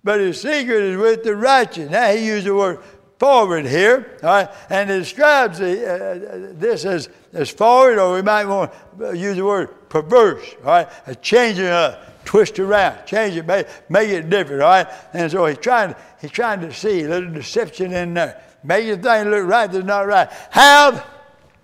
But 0.04 0.20
his 0.20 0.42
secret 0.42 0.84
is 0.84 0.98
with 0.98 1.24
the 1.24 1.36
righteous. 1.36 1.90
Now 1.90 2.12
he 2.12 2.26
used 2.26 2.46
the 2.46 2.56
word 2.56 2.80
forward 3.20 3.66
here, 3.66 4.18
all 4.22 4.30
right, 4.30 4.50
and 4.70 4.90
it 4.90 5.00
describes 5.00 5.60
the, 5.60 5.88
uh, 5.88 6.54
this 6.60 6.84
as, 6.84 7.10
as 7.32 7.50
forward, 7.50 7.98
or 7.98 8.16
we 8.16 8.22
might 8.22 8.46
want 8.46 8.72
to 9.00 9.18
use 9.18 9.38
the 9.38 9.46
word 9.46 9.90
perverse, 9.90 10.46
all 10.60 10.72
right, 10.72 10.90
a 11.08 11.16
changing 11.16 11.68
up, 11.68 12.26
twist 12.26 12.60
around, 12.60 13.06
change 13.06 13.38
it, 13.38 13.46
make, 13.46 13.68
make 13.90 14.10
it 14.10 14.30
different, 14.30 14.62
all 14.62 14.70
right. 14.70 14.88
And 15.14 15.32
so 15.32 15.46
he's 15.46 15.58
trying, 15.58 15.96
he's 16.20 16.32
trying 16.32 16.60
to 16.62 16.74
see 16.74 17.04
a 17.04 17.08
little 17.08 17.32
deception 17.32 17.94
in 17.94 18.14
there, 18.14 18.42
make 18.64 18.86
your 18.86 18.98
thing 18.98 19.30
look 19.30 19.46
right 19.48 19.72
that's 19.72 19.86
not 19.86 20.06
right. 20.06 20.30
Have 20.52 21.06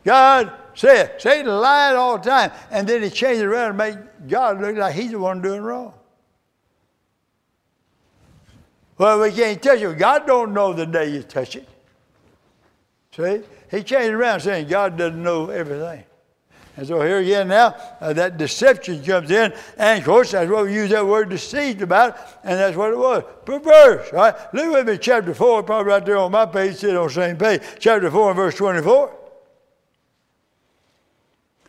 God 0.06 0.54
said. 0.76 1.22
Satan 1.22 1.48
lied 1.48 1.96
all 1.96 2.18
the 2.18 2.30
time, 2.30 2.52
and 2.72 2.88
then 2.88 3.04
he 3.04 3.10
changed 3.10 3.42
it 3.42 3.46
around 3.46 3.70
and 3.70 3.78
made 3.78 4.30
God 4.30 4.62
look 4.62 4.78
like 4.78 4.96
he's 4.96 5.12
the 5.12 5.20
one 5.20 5.42
doing 5.42 5.62
wrong. 5.62 5.94
Well, 9.00 9.22
we 9.22 9.32
can't 9.32 9.62
touch 9.62 9.80
it. 9.80 9.98
God 9.98 10.28
don't 10.28 10.54
know 10.54 10.74
the 10.74 10.86
day 10.86 11.10
you 11.10 11.24
touch 11.24 11.56
it. 11.56 11.68
See? 13.16 13.42
He 13.72 13.82
changed 13.82 14.14
around 14.14 14.42
saying 14.42 14.68
God 14.68 14.98
doesn't 14.98 15.24
know 15.24 15.50
everything. 15.50 16.04
And 16.76 16.86
so 16.86 17.02
here 17.02 17.20
again 17.20 17.48
now, 17.48 17.76
uh, 18.02 18.12
that 18.14 18.38
deception 18.38 19.04
comes 19.04 19.32
in. 19.32 19.54
And 19.78 20.00
of 20.00 20.06
course, 20.06 20.32
that's 20.32 20.52
what 20.52 20.66
we 20.66 20.74
use 20.74 20.90
that 20.90 21.06
word 21.06 21.30
deceived 21.30 21.82
about. 21.82 22.18
And 22.44 22.60
that's 22.60 22.76
what 22.76 22.92
it 22.92 22.98
was. 22.98 23.24
Perverse. 23.46 24.12
Right? 24.12 24.36
Look 24.54 24.74
with 24.74 24.88
me, 24.88 24.98
chapter 24.98 25.34
4, 25.34 25.64
probably 25.64 25.92
right 25.92 26.06
there 26.06 26.18
on 26.18 26.32
my 26.32 26.46
page, 26.46 26.76
sit 26.76 26.96
on 26.96 27.08
the 27.08 27.14
same 27.14 27.38
page. 27.38 27.62
Chapter 27.80 28.12
4 28.12 28.32
and 28.32 28.36
verse 28.36 28.56
24. 28.56 29.16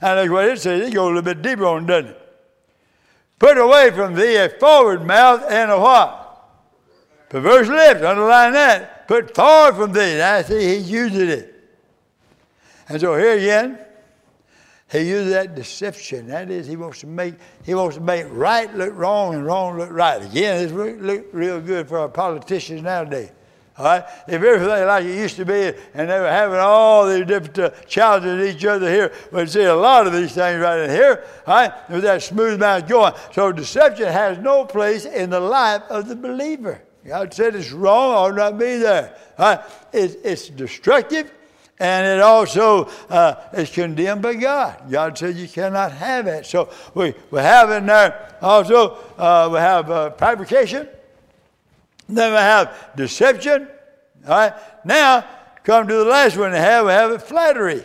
And 0.01 0.19
that's 0.19 0.31
what 0.31 0.45
it 0.47 0.59
says. 0.59 0.89
It 0.89 0.95
goes 0.95 1.05
a 1.05 1.07
little 1.07 1.23
bit 1.23 1.43
deeper 1.43 1.67
on, 1.67 1.87
doesn't 1.87 2.11
it? 2.11 2.17
Put 3.39 3.57
away 3.57 3.93
from 3.93 4.15
thee 4.15 4.37
a 4.37 4.49
forward 4.49 5.07
mouth 5.07 5.45
and 5.49 5.71
a 5.71 5.79
what? 5.79 6.20
Perverse 7.31 7.69
lips, 7.69 8.03
underline 8.03 8.53
that. 8.55 9.07
Put 9.07 9.35
far 9.35 9.73
from 9.73 9.93
thee. 9.93 10.19
Now, 10.19 10.43
see, 10.43 10.77
he's 10.77 10.91
using 10.91 11.29
it. 11.29 11.55
And 12.89 13.01
so 13.01 13.17
here 13.17 13.39
again, 13.39 13.79
he 14.91 14.99
uses 14.99 15.33
that 15.33 15.55
deception. 15.55 16.27
That 16.27 16.51
is, 16.51 16.67
he 16.67 16.75
wants 16.75 16.99
to 17.01 17.07
make 17.07 17.35
he 17.65 17.73
wants 17.73 17.97
to 17.97 18.03
make 18.03 18.27
right 18.31 18.75
look 18.75 18.93
wrong 18.97 19.35
and 19.35 19.47
wrong 19.47 19.79
look 19.79 19.93
right. 19.93 20.21
Again, 20.21 20.65
it's 20.65 20.73
look, 20.73 20.97
look 21.01 21.27
real 21.33 21.61
good 21.61 21.89
for 21.89 22.01
our 22.01 22.09
politicians 22.09 22.83
nowadays. 22.83 23.31
All 23.79 23.85
right? 23.85 24.05
If 24.27 24.43
everything 24.43 24.87
like 24.87 25.05
it 25.05 25.17
used 25.17 25.37
to 25.37 25.45
be, 25.45 25.73
and 25.95 26.11
they 26.11 26.19
were 26.19 26.29
having 26.29 26.59
all 26.59 27.07
these 27.07 27.25
different 27.27 27.59
uh, 27.61 27.71
challenges 27.87 28.57
each 28.57 28.65
other 28.65 28.91
here, 28.91 29.13
but 29.31 29.49
see 29.49 29.63
a 29.63 29.75
lot 29.75 30.09
of 30.09 30.13
these 30.13 30.33
things 30.33 30.61
right 30.61 30.81
in 30.81 30.91
here, 30.91 31.25
all 31.47 31.55
right? 31.55 31.91
With 31.91 32.03
that 32.03 32.25
smooth 32.25 32.59
mouth 32.59 32.89
going. 32.89 33.15
So 33.33 33.53
deception 33.53 34.09
has 34.09 34.39
no 34.39 34.65
place 34.65 35.05
in 35.05 35.31
the 35.31 35.41
life 35.41 35.83
of 35.89 36.09
the 36.09 36.17
believer. 36.17 36.83
God 37.07 37.33
said 37.33 37.55
it's 37.55 37.73
wrong, 37.73 38.15
ought 38.15 38.37
not 38.37 38.59
be 38.59 38.77
there. 38.77 39.17
Right? 39.39 39.61
It, 39.93 40.21
it's 40.23 40.49
destructive, 40.49 41.33
and 41.79 42.07
it 42.07 42.21
also 42.21 42.91
uh, 43.09 43.37
is 43.55 43.71
condemned 43.71 44.23
by 44.23 44.35
God. 44.35 44.91
God 44.91 45.17
said 45.17 45.37
you 45.37 45.49
cannot 45.49 45.93
have 45.93 46.27
it. 46.27 46.45
So 46.45 46.71
we, 46.95 47.15
we 47.31 47.41
have 47.41 47.71
in 47.71 47.87
there 47.87 48.37
also, 48.43 48.99
uh, 49.17 49.49
we 49.51 49.59
have 49.59 49.91
uh, 49.91 50.11
fabrication, 50.13 50.89
then 52.09 52.33
we 52.33 52.39
have 52.39 52.77
deception. 52.97 53.69
All 54.27 54.31
right? 54.31 54.53
Now, 54.85 55.25
come 55.65 55.89
to 55.89 55.95
the 55.95 56.05
last 56.05 56.37
one 56.37 56.53
we 56.53 56.59
have, 56.59 56.85
we 56.85 56.93
have 56.93 57.23
flattery. 57.23 57.83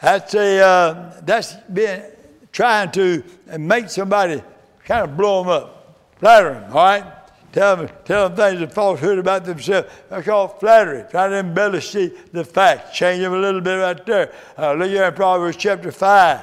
That's, 0.00 0.34
a, 0.34 0.58
uh, 0.58 1.20
that's 1.22 1.54
been 1.72 2.02
trying 2.50 2.90
to 2.90 3.22
make 3.56 3.88
somebody 3.88 4.42
kind 4.84 5.08
of 5.08 5.16
blow 5.16 5.44
them 5.44 5.50
up 5.50 5.81
flatter 6.22 6.54
them, 6.54 6.70
all 6.70 6.84
right? 6.84 7.04
Tell 7.50 7.76
them, 7.76 7.90
tell 8.04 8.28
them 8.28 8.36
things 8.36 8.62
of 8.62 8.72
falsehood 8.72 9.18
about 9.18 9.44
themselves. 9.44 9.88
That's 10.08 10.24
called 10.24 10.60
flattery. 10.60 11.04
Try 11.10 11.28
to 11.28 11.38
embellish 11.38 11.90
the, 11.90 12.16
the 12.30 12.44
facts. 12.44 12.96
Change 12.96 13.22
them 13.22 13.34
a 13.34 13.38
little 13.38 13.60
bit 13.60 13.74
right 13.74 14.06
there. 14.06 14.32
Uh, 14.56 14.74
look 14.74 14.88
here 14.88 15.02
in 15.02 15.14
Proverbs 15.14 15.56
chapter 15.56 15.90
5. 15.90 16.40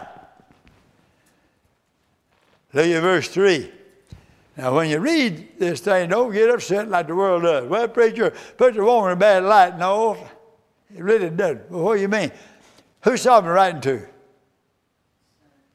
Look 2.74 2.86
at 2.86 3.02
verse 3.02 3.30
3. 3.30 3.72
Now, 4.58 4.76
when 4.76 4.90
you 4.90 5.00
read 5.00 5.58
this 5.58 5.80
thing, 5.80 6.10
don't 6.10 6.34
get 6.34 6.50
upset 6.50 6.90
like 6.90 7.08
the 7.08 7.16
world 7.16 7.44
does. 7.44 7.66
Well, 7.66 7.88
preacher, 7.88 8.34
put 8.58 8.76
the 8.76 8.84
woman 8.84 9.12
in 9.12 9.18
a 9.18 9.20
bad 9.20 9.44
light. 9.46 9.78
No, 9.78 10.16
it 10.94 11.02
really 11.02 11.30
doesn't. 11.30 11.72
Well, 11.72 11.84
what 11.84 11.96
do 11.96 12.02
you 12.02 12.10
mean? 12.10 12.34
Who's 13.06 13.22
Solomon 13.22 13.52
writing 13.52 13.82
to? 13.82 14.06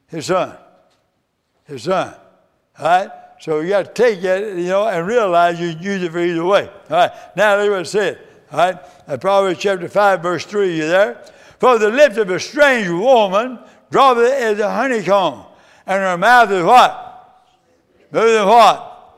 His 0.05 0.27
son. 0.27 0.55
His 1.63 1.81
son. 1.81 2.13
All 2.77 2.85
right? 2.85 3.09
So 3.39 3.59
you 3.59 3.69
got 3.69 3.85
to 3.85 3.93
take 3.93 4.23
it, 4.23 4.57
you 4.57 4.67
know, 4.67 4.87
and 4.87 5.05
realize 5.05 5.59
you 5.59 5.67
use 5.67 6.03
it 6.03 6.11
for 6.11 6.19
either 6.19 6.45
way. 6.45 6.69
All 6.89 6.97
right. 6.97 7.11
Now 7.35 7.57
look 7.57 7.71
what 7.71 7.81
it 7.81 7.87
said. 7.87 8.19
All 8.51 8.59
right. 8.59 8.77
Uh, 9.07 9.17
Proverbs 9.17 9.59
chapter 9.59 9.87
5, 9.87 10.21
verse 10.21 10.45
3, 10.45 10.75
you 10.75 10.87
there? 10.87 11.23
For 11.59 11.77
the 11.77 11.89
lips 11.89 12.17
of 12.17 12.29
a 12.29 12.39
strange 12.39 12.87
woman 12.89 13.59
draweth 13.91 14.31
as 14.31 14.59
a 14.59 14.71
honeycomb, 14.71 15.45
and 15.85 16.01
her 16.01 16.17
mouth 16.17 16.51
is 16.51 16.63
what? 16.63 17.45
Smooth 18.09 18.37
and 18.37 18.49
what? 18.49 19.13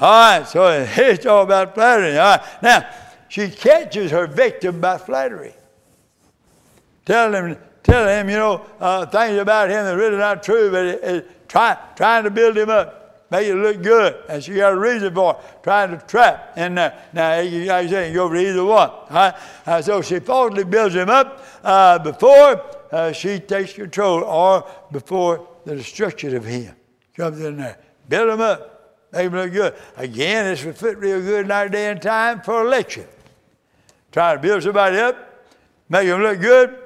All 0.00 0.38
right. 0.38 0.46
So 0.46 0.66
it's 0.96 1.26
all 1.26 1.42
about 1.42 1.74
flattery. 1.74 2.18
All 2.18 2.36
right. 2.36 2.62
Now, 2.62 2.88
she 3.28 3.48
catches 3.50 4.10
her 4.10 4.26
victim 4.26 4.80
by 4.80 4.98
flattery. 4.98 5.54
Tell 7.04 7.32
him, 7.32 7.56
tell 7.82 8.08
him, 8.08 8.28
you 8.28 8.36
know, 8.36 8.66
uh, 8.80 9.06
things 9.06 9.38
about 9.38 9.70
him 9.70 9.84
that 9.84 9.94
are 9.94 9.98
really 9.98 10.18
not 10.18 10.42
true, 10.42 10.70
but 10.70 10.84
it, 10.84 11.04
it, 11.04 11.48
try, 11.48 11.76
trying 11.96 12.24
to 12.24 12.30
build 12.30 12.56
him 12.56 12.70
up 12.70 13.07
make 13.30 13.46
it 13.46 13.54
look 13.54 13.82
good. 13.82 14.16
And 14.28 14.42
she 14.42 14.54
got 14.54 14.72
a 14.72 14.78
reason 14.78 15.14
for 15.14 15.34
it, 15.34 15.62
trying 15.62 15.90
to 15.90 16.04
trap 16.06 16.56
in 16.56 16.74
there. 16.74 16.98
Now, 17.12 17.40
like 17.42 17.68
I 17.68 17.86
say, 17.86 18.08
you 18.08 18.14
go 18.14 18.28
for 18.28 18.36
either 18.36 18.64
one. 18.64 18.90
Right? 19.10 19.34
Uh, 19.66 19.82
so 19.82 20.02
she 20.02 20.18
falsely 20.20 20.64
builds 20.64 20.94
him 20.94 21.10
up 21.10 21.44
uh, 21.62 21.98
before 21.98 22.64
uh, 22.90 23.12
she 23.12 23.38
takes 23.38 23.72
control 23.72 24.24
or 24.24 24.66
before 24.90 25.48
the 25.64 25.76
destruction 25.76 26.34
of 26.34 26.44
him 26.44 26.74
comes 27.14 27.40
in 27.40 27.58
there. 27.58 27.78
Build 28.08 28.30
him 28.30 28.40
up, 28.40 29.04
make 29.12 29.26
him 29.26 29.34
look 29.34 29.52
good. 29.52 29.74
Again, 29.96 30.46
this 30.46 30.64
would 30.64 30.78
fit 30.78 30.98
real 30.98 31.20
good 31.20 31.44
in 31.44 31.50
our 31.50 31.68
day 31.68 31.90
and 31.90 32.00
time 32.00 32.40
for 32.40 32.62
election. 32.62 33.06
Trying 34.12 34.36
to 34.36 34.42
build 34.42 34.62
somebody 34.62 34.98
up, 34.98 35.44
make 35.88 36.06
him 36.06 36.22
look 36.22 36.40
good 36.40 36.78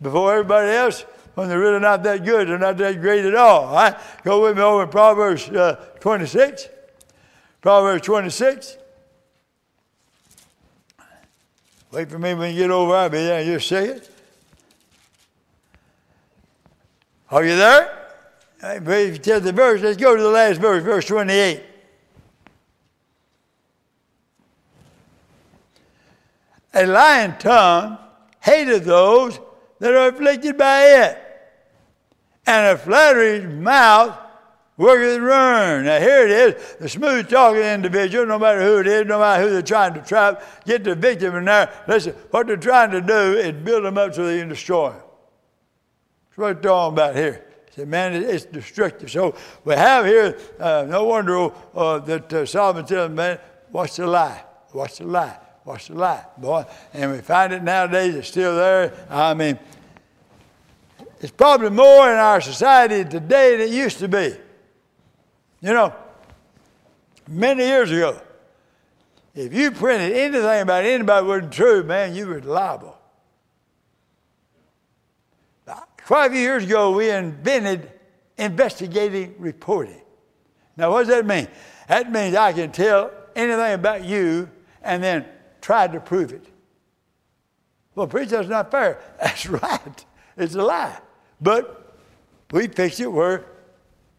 before 0.00 0.32
everybody 0.32 0.70
else 0.70 1.04
when 1.36 1.50
they're 1.50 1.60
really 1.60 1.78
not 1.78 2.02
that 2.02 2.24
good. 2.24 2.48
They're 2.48 2.58
not 2.58 2.78
that 2.78 2.98
great 2.98 3.26
at 3.26 3.34
all. 3.34 3.70
right? 3.70 3.94
Go 4.24 4.42
with 4.42 4.56
me 4.56 4.62
over 4.62 4.84
in 4.84 4.88
Proverbs 4.88 5.48
uh, 5.50 5.74
26. 6.00 6.68
Proverbs 7.60 8.06
26. 8.06 8.78
Wait 11.92 12.08
for 12.10 12.18
me 12.18 12.32
when 12.32 12.54
you 12.54 12.62
get 12.62 12.70
over. 12.70 12.94
I'll 12.94 13.10
be 13.10 13.18
there 13.18 13.44
just 13.44 13.70
a 13.70 13.86
second. 13.86 14.08
Are 17.30 17.44
you 17.44 17.56
there? 17.56 18.08
If 18.62 18.88
you 18.88 19.18
tell 19.18 19.40
the 19.40 19.52
verse, 19.52 19.82
let's 19.82 19.98
go 19.98 20.16
to 20.16 20.22
the 20.22 20.30
last 20.30 20.58
verse, 20.58 20.82
verse 20.82 21.04
28. 21.04 21.62
A 26.72 26.86
lying 26.86 27.34
tongue 27.38 27.98
hated 28.40 28.84
those 28.84 29.38
that 29.80 29.92
are 29.92 30.08
afflicted 30.08 30.56
by 30.56 30.84
it 30.84 31.25
and 32.46 32.66
a 32.66 32.78
flattery's 32.78 33.44
mouth 33.44 34.16
worketh 34.76 35.18
ruin. 35.18 35.84
Now 35.84 35.98
here 35.98 36.26
it 36.26 36.30
is, 36.30 36.76
the 36.76 36.88
smooth 36.88 37.28
talking 37.28 37.62
individual, 37.62 38.26
no 38.26 38.38
matter 38.38 38.62
who 38.62 38.78
it 38.78 38.86
is, 38.86 39.06
no 39.06 39.18
matter 39.18 39.42
who 39.42 39.50
they're 39.50 39.62
trying 39.62 39.94
to 39.94 40.02
trap, 40.02 40.42
get 40.64 40.84
the 40.84 40.94
victim 40.94 41.34
in 41.36 41.46
there. 41.46 41.72
Listen, 41.88 42.12
what 42.30 42.46
they're 42.46 42.56
trying 42.56 42.90
to 42.90 43.00
do 43.00 43.38
is 43.38 43.52
build 43.52 43.84
them 43.84 43.98
up 43.98 44.14
so 44.14 44.26
they 44.26 44.38
can 44.38 44.48
destroy 44.48 44.90
them. 44.90 45.00
That's 46.28 46.38
what 46.38 46.62
they're 46.62 46.70
talking 46.70 46.94
about 46.94 47.16
here. 47.16 47.42
Say, 47.74 47.84
man, 47.84 48.14
it's 48.14 48.44
destructive. 48.46 49.10
So 49.10 49.34
we 49.64 49.74
have 49.74 50.06
here, 50.06 50.38
uh, 50.58 50.86
no 50.88 51.04
wonder 51.04 51.50
uh, 51.74 51.98
that 52.00 52.32
uh, 52.32 52.46
Solomon 52.46 52.86
tells 52.86 53.10
man, 53.10 53.38
watch 53.70 53.96
the 53.96 54.06
lie, 54.06 54.42
watch 54.72 54.98
the 54.98 55.04
lie, 55.04 55.38
watch 55.64 55.88
the 55.88 55.94
lie, 55.94 56.24
boy. 56.38 56.64
And 56.94 57.12
we 57.12 57.18
find 57.18 57.52
it 57.52 57.62
nowadays, 57.62 58.14
it's 58.14 58.28
still 58.28 58.56
there. 58.56 58.94
I 59.10 59.34
mean, 59.34 59.58
it's 61.20 61.32
probably 61.32 61.70
more 61.70 62.10
in 62.10 62.18
our 62.18 62.40
society 62.40 63.08
today 63.08 63.56
than 63.56 63.68
it 63.68 63.70
used 63.70 63.98
to 63.98 64.08
be. 64.08 64.34
You 65.60 65.72
know, 65.72 65.94
many 67.28 67.64
years 67.64 67.90
ago, 67.90 68.20
if 69.34 69.52
you 69.52 69.70
printed 69.70 70.12
anything 70.12 70.60
about 70.60 70.84
anybody 70.84 71.24
that 71.24 71.28
wasn't 71.28 71.52
true, 71.52 71.82
man, 71.82 72.14
you 72.14 72.26
were 72.26 72.40
liable. 72.40 72.96
Five 76.06 76.34
years 76.34 76.62
ago, 76.62 76.92
we 76.92 77.10
invented 77.10 77.90
investigative 78.38 79.34
reporting. 79.38 80.00
Now, 80.76 80.92
what 80.92 81.00
does 81.00 81.08
that 81.08 81.26
mean? 81.26 81.48
That 81.88 82.12
means 82.12 82.36
I 82.36 82.52
can 82.52 82.70
tell 82.70 83.10
anything 83.34 83.72
about 83.72 84.04
you 84.04 84.48
and 84.82 85.02
then 85.02 85.26
try 85.60 85.88
to 85.88 85.98
prove 85.98 86.32
it. 86.32 86.46
Well, 87.96 88.06
preacher, 88.06 88.36
that's 88.36 88.48
not 88.48 88.70
fair. 88.70 89.00
That's 89.20 89.48
right. 89.48 90.04
It's 90.36 90.54
a 90.54 90.62
lie. 90.62 90.98
But 91.40 91.94
we 92.50 92.66
fix 92.68 93.00
it 93.00 93.12
where 93.12 93.44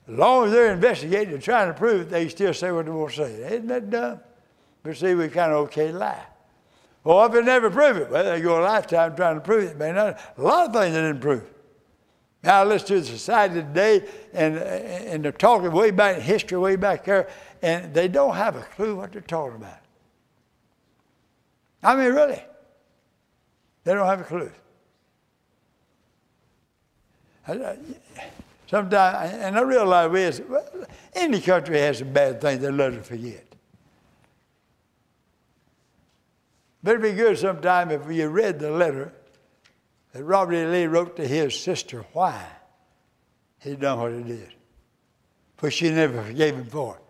As 0.08 0.18
long 0.18 0.46
as 0.46 0.52
they're 0.52 0.72
investigating 0.72 1.34
and 1.34 1.44
trying 1.44 1.68
to 1.68 1.74
prove 1.74 2.02
it, 2.02 2.10
they 2.10 2.30
still 2.30 2.54
say 2.54 2.72
what 2.72 2.86
they 2.86 2.92
want 2.92 3.12
to 3.12 3.26
say. 3.26 3.56
Isn't 3.56 3.68
that 3.68 3.90
dumb? 3.90 4.22
But 4.84 4.96
see, 4.96 5.14
we 5.14 5.28
kind 5.28 5.52
of 5.52 5.58
okay 5.66 5.92
to 5.92 5.98
lie. 5.98 6.26
Well, 7.04 7.26
if 7.26 7.34
they 7.34 7.42
never 7.42 7.70
prove 7.70 7.98
it, 7.98 8.10
well, 8.10 8.24
they 8.24 8.42
go 8.42 8.62
a 8.62 8.64
lifetime 8.64 9.16
trying 9.16 9.36
to 9.36 9.42
prove 9.42 9.72
it. 9.72 9.78
Man, 9.78 9.98
a 9.98 10.18
lot 10.38 10.68
of 10.68 10.74
things 10.74 10.94
they 10.94 11.02
didn't 11.02 11.20
prove. 11.20 11.44
Now, 12.44 12.64
listen 12.64 12.88
to 12.88 13.00
the 13.02 13.06
society 13.06 13.56
today, 13.56 14.04
and, 14.32 14.58
and 14.58 15.26
they're 15.26 15.32
talking 15.34 15.72
way 15.72 15.92
back 15.92 16.18
in 16.18 16.22
history, 16.22 16.58
way 16.58 16.76
back 16.78 17.04
there, 17.04 17.28
and 17.62 17.94
they 17.94 18.08
don't 18.08 18.36
have 18.36 18.56
a 18.56 18.62
clue 18.62 18.96
what 18.96 19.12
they're 19.12 19.22
talking 19.22 19.58
about. 19.58 19.80
I 21.84 21.96
mean, 21.96 22.14
really. 22.14 22.42
They 23.84 23.94
don't 23.94 24.06
have 24.06 24.22
a 24.22 24.26
clue. 24.26 24.52
Sometimes, 27.48 29.34
and 29.34 29.58
I 29.58 29.62
realize 29.62 30.42
we, 30.42 30.46
any 31.16 31.40
country 31.40 31.80
has 31.80 32.00
some 32.00 32.12
bad 32.12 32.42
things 32.42 32.62
they 32.62 32.70
love 32.70 32.96
to 32.96 33.04
forget. 33.04 33.46
But 36.84 36.92
it'd 36.92 37.02
be 37.02 37.14
good 37.14 37.38
sometime 37.38 37.92
if 37.92 38.10
you 38.12 38.28
read 38.28 38.60
the 38.60 38.72
letter 38.72 39.14
that 40.12 40.24
Robert 40.24 40.54
E. 40.54 40.66
Lee 40.66 40.86
wrote 40.86 41.16
to 41.16 41.28
his 41.28 41.58
sister, 41.58 42.06
why 42.14 42.46
he'd 43.60 43.80
done 43.80 44.00
what 44.00 44.14
he 44.14 44.24
did. 44.24 44.54
For 45.58 45.72
she 45.72 45.90
never 45.90 46.22
forgave 46.22 46.56
him 46.56 46.66
for 46.66 46.96
it. 46.96 47.02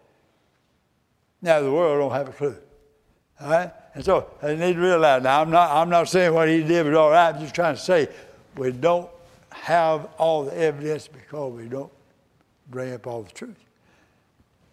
Now 1.41 1.61
the 1.61 1.71
world 1.71 1.99
don't 1.99 2.17
have 2.17 2.29
a 2.29 2.31
clue. 2.31 2.55
All 3.41 3.49
right? 3.49 3.71
And 3.93 4.05
so 4.05 4.29
they 4.41 4.55
need 4.55 4.73
to 4.73 4.79
realize 4.79 5.23
now 5.23 5.41
I'm 5.41 5.49
not 5.49 5.71
I'm 5.71 5.89
not 5.89 6.07
saying 6.07 6.33
what 6.33 6.47
he 6.47 6.63
did 6.63 6.85
was 6.85 6.95
all 6.95 7.11
right, 7.11 7.33
I'm 7.33 7.41
just 7.41 7.55
trying 7.55 7.75
to 7.75 7.81
say 7.81 8.09
we 8.55 8.71
don't 8.71 9.09
have 9.51 10.09
all 10.17 10.43
the 10.43 10.57
evidence 10.57 11.07
because 11.07 11.53
we 11.53 11.67
don't 11.67 11.91
bring 12.69 12.93
up 12.93 13.07
all 13.07 13.23
the 13.23 13.31
truth. 13.31 13.57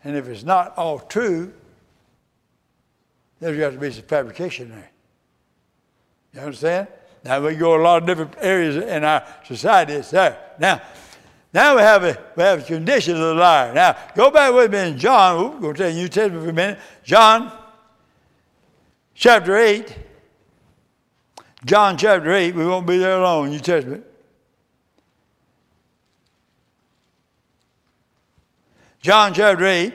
And 0.02 0.16
if 0.16 0.28
it's 0.28 0.44
not 0.44 0.76
all 0.76 0.98
true, 0.98 1.52
there's 3.40 3.58
got 3.58 3.70
to 3.70 3.78
be 3.78 3.90
some 3.90 4.04
fabrication 4.04 4.70
there. 4.70 4.90
You 6.34 6.40
understand? 6.40 6.88
Now 7.24 7.44
we 7.44 7.54
go 7.54 7.80
a 7.80 7.82
lot 7.82 8.02
of 8.02 8.06
different 8.06 8.34
areas 8.40 8.76
in 8.76 9.04
our 9.04 9.24
society. 9.44 9.94
It's 9.94 10.10
there. 10.10 10.38
Now, 10.58 10.82
now 11.52 11.76
we 11.76 11.82
have 11.82 12.04
a 12.04 12.18
we 12.36 12.42
have 12.42 12.60
a 12.60 12.64
condition 12.64 13.14
of 13.14 13.20
the 13.20 13.34
liar. 13.34 13.72
Now 13.72 13.96
go 14.14 14.30
back 14.30 14.52
with 14.52 14.72
me 14.72 14.90
in 14.90 14.98
John. 14.98 15.54
We're 15.54 15.60
going 15.60 15.74
to 15.74 15.82
take 15.84 15.94
New 15.94 16.08
Testament 16.08 16.44
for 16.44 16.50
a 16.50 16.52
minute. 16.52 16.78
John, 17.02 17.52
chapter 19.14 19.56
eight. 19.56 19.96
John 21.64 21.96
chapter 21.96 22.32
eight. 22.32 22.54
We 22.54 22.66
won't 22.66 22.86
be 22.86 22.98
there 22.98 23.18
long. 23.20 23.48
New 23.48 23.60
Testament. 23.60 24.04
John 29.04 29.34
chapter 29.34 29.66
8 29.66 29.92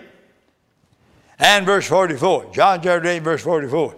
and 1.39 1.65
verse 1.65 1.87
44. 1.87 2.51
John 2.53 2.79
chapter 2.79 3.09
8, 3.09 3.23
verse 3.23 3.41
44. 3.41 3.95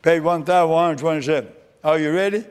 Page 0.00 0.22
1127. 0.22 1.52
Are 1.82 1.98
you 1.98 2.12
ready? 2.12 2.44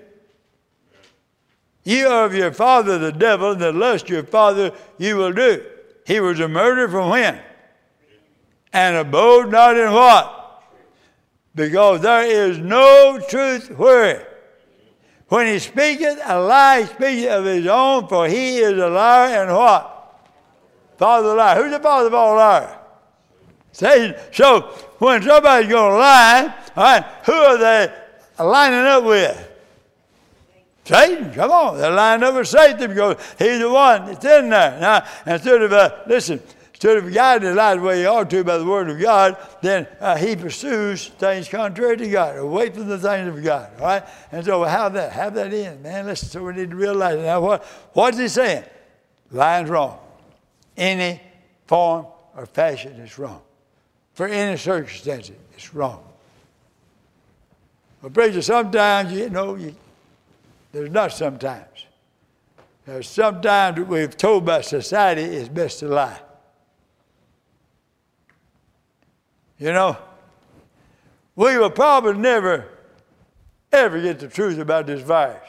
You 1.86 2.08
are 2.10 2.26
of 2.26 2.36
your 2.36 2.52
father 2.52 2.98
the 2.98 3.14
devil, 3.14 3.52
and 3.54 3.62
the 3.62 3.72
lust 3.72 4.10
your 4.10 4.24
father 4.24 4.74
you 4.98 5.16
will 5.16 5.32
do. 5.32 5.64
He 6.06 6.20
was 6.20 6.42
a 6.42 6.50
murderer 6.50 6.90
from 6.90 7.10
when? 7.10 7.40
And 8.74 8.98
abode 8.98 9.50
not 9.50 9.78
in 9.78 9.94
what? 9.94 10.62
Because 11.56 12.02
there 12.02 12.26
is 12.26 12.58
no 12.58 13.18
truth 13.30 13.72
where? 13.78 14.28
When 15.30 15.48
he 15.48 15.60
speaketh 15.60 16.20
a 16.26 16.38
lie, 16.38 16.82
he 16.82 16.88
speaketh 16.88 17.30
of 17.30 17.46
his 17.46 17.66
own, 17.66 18.10
for 18.10 18.28
he 18.28 18.58
is 18.58 18.78
a 18.78 18.90
liar 18.90 19.44
and 19.44 19.56
what? 19.56 19.97
Father 20.98 21.30
of 21.30 21.38
liar. 21.38 21.62
Who's 21.62 21.72
the 21.72 21.80
father 21.80 22.08
of 22.08 22.14
all 22.14 22.36
liars? 22.36 22.76
Satan. 23.72 24.16
So 24.34 24.62
when 24.98 25.22
somebody's 25.22 25.70
going 25.70 25.92
to 25.92 25.98
lie, 26.00 26.54
all 26.76 26.84
right, 26.84 27.04
who 27.26 27.32
are 27.32 27.58
they 27.58 27.94
lining 28.40 28.80
up 28.80 29.04
with? 29.04 29.52
Satan, 30.84 31.32
come 31.34 31.52
on. 31.52 31.78
They're 31.78 31.92
lining 31.92 32.24
up 32.24 32.34
with 32.34 32.48
Satan 32.48 32.90
because 32.90 33.18
he's 33.38 33.60
the 33.60 33.70
one 33.70 34.08
that's 34.08 34.26
in 34.26 34.50
there. 34.50 34.80
Now, 34.80 35.06
instead 35.28 35.62
of, 35.62 35.72
uh, 35.74 36.04
listen, 36.08 36.42
instead 36.70 36.98
of 36.98 37.14
guiding 37.14 37.50
his 37.50 37.56
life 37.56 37.78
the 37.78 37.84
way 37.84 38.00
he 38.00 38.06
ought 38.08 38.30
to 38.32 38.44
by 38.44 38.58
the 38.58 38.66
word 38.66 38.90
of 38.90 39.00
God, 39.00 39.38
then 39.62 39.86
uh, 40.00 40.16
he 40.16 40.36
pursues 40.36 41.10
things 41.10 41.48
contrary 41.48 41.98
to 41.98 42.10
God, 42.10 42.38
away 42.38 42.72
from 42.72 42.88
the 42.88 42.98
things 42.98 43.28
of 43.28 43.44
God. 43.44 43.70
All 43.80 43.86
right? 43.86 44.04
And 44.32 44.44
so 44.44 44.64
have 44.64 44.94
that, 44.94 45.12
have 45.12 45.36
that 45.36 45.54
in, 45.54 45.84
man. 45.84 46.08
Listen, 46.08 46.30
so 46.30 46.44
we 46.44 46.54
need 46.54 46.72
to 46.72 46.76
realize 46.76 47.20
now 47.20 47.42
what, 47.42 47.64
what's 47.94 48.18
he 48.18 48.28
saying? 48.28 48.64
Lying's 49.30 49.70
wrong 49.70 50.00
any 50.78 51.22
form 51.66 52.06
or 52.36 52.46
fashion 52.46 52.94
is 52.94 53.18
wrong. 53.18 53.42
For 54.14 54.28
any 54.28 54.58
circumstance, 54.58 55.32
it's 55.54 55.74
wrong. 55.74 56.04
But 58.02 58.14
preacher, 58.14 58.42
sometimes 58.42 59.12
you 59.12 59.30
know 59.30 59.56
you, 59.56 59.76
there's 60.72 60.92
not 60.92 61.12
sometimes. 61.12 61.86
There's 62.86 63.10
sometimes 63.10 63.80
we've 63.82 64.16
told 64.16 64.46
by 64.46 64.62
society 64.62 65.24
it's 65.24 65.50
best 65.50 65.80
to 65.80 65.88
lie. 65.88 66.20
You 69.58 69.74
know, 69.74 69.98
we 71.36 71.58
will 71.58 71.72
probably 71.72 72.14
never 72.14 72.70
ever 73.72 74.02
get 74.02 74.20
the 74.20 74.28
truth 74.28 74.60
about 74.60 74.88
this 74.88 75.02
virus. 75.02 75.44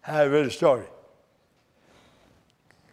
How 0.00 0.22
it 0.22 0.26
really 0.26 0.50
started. 0.50 0.88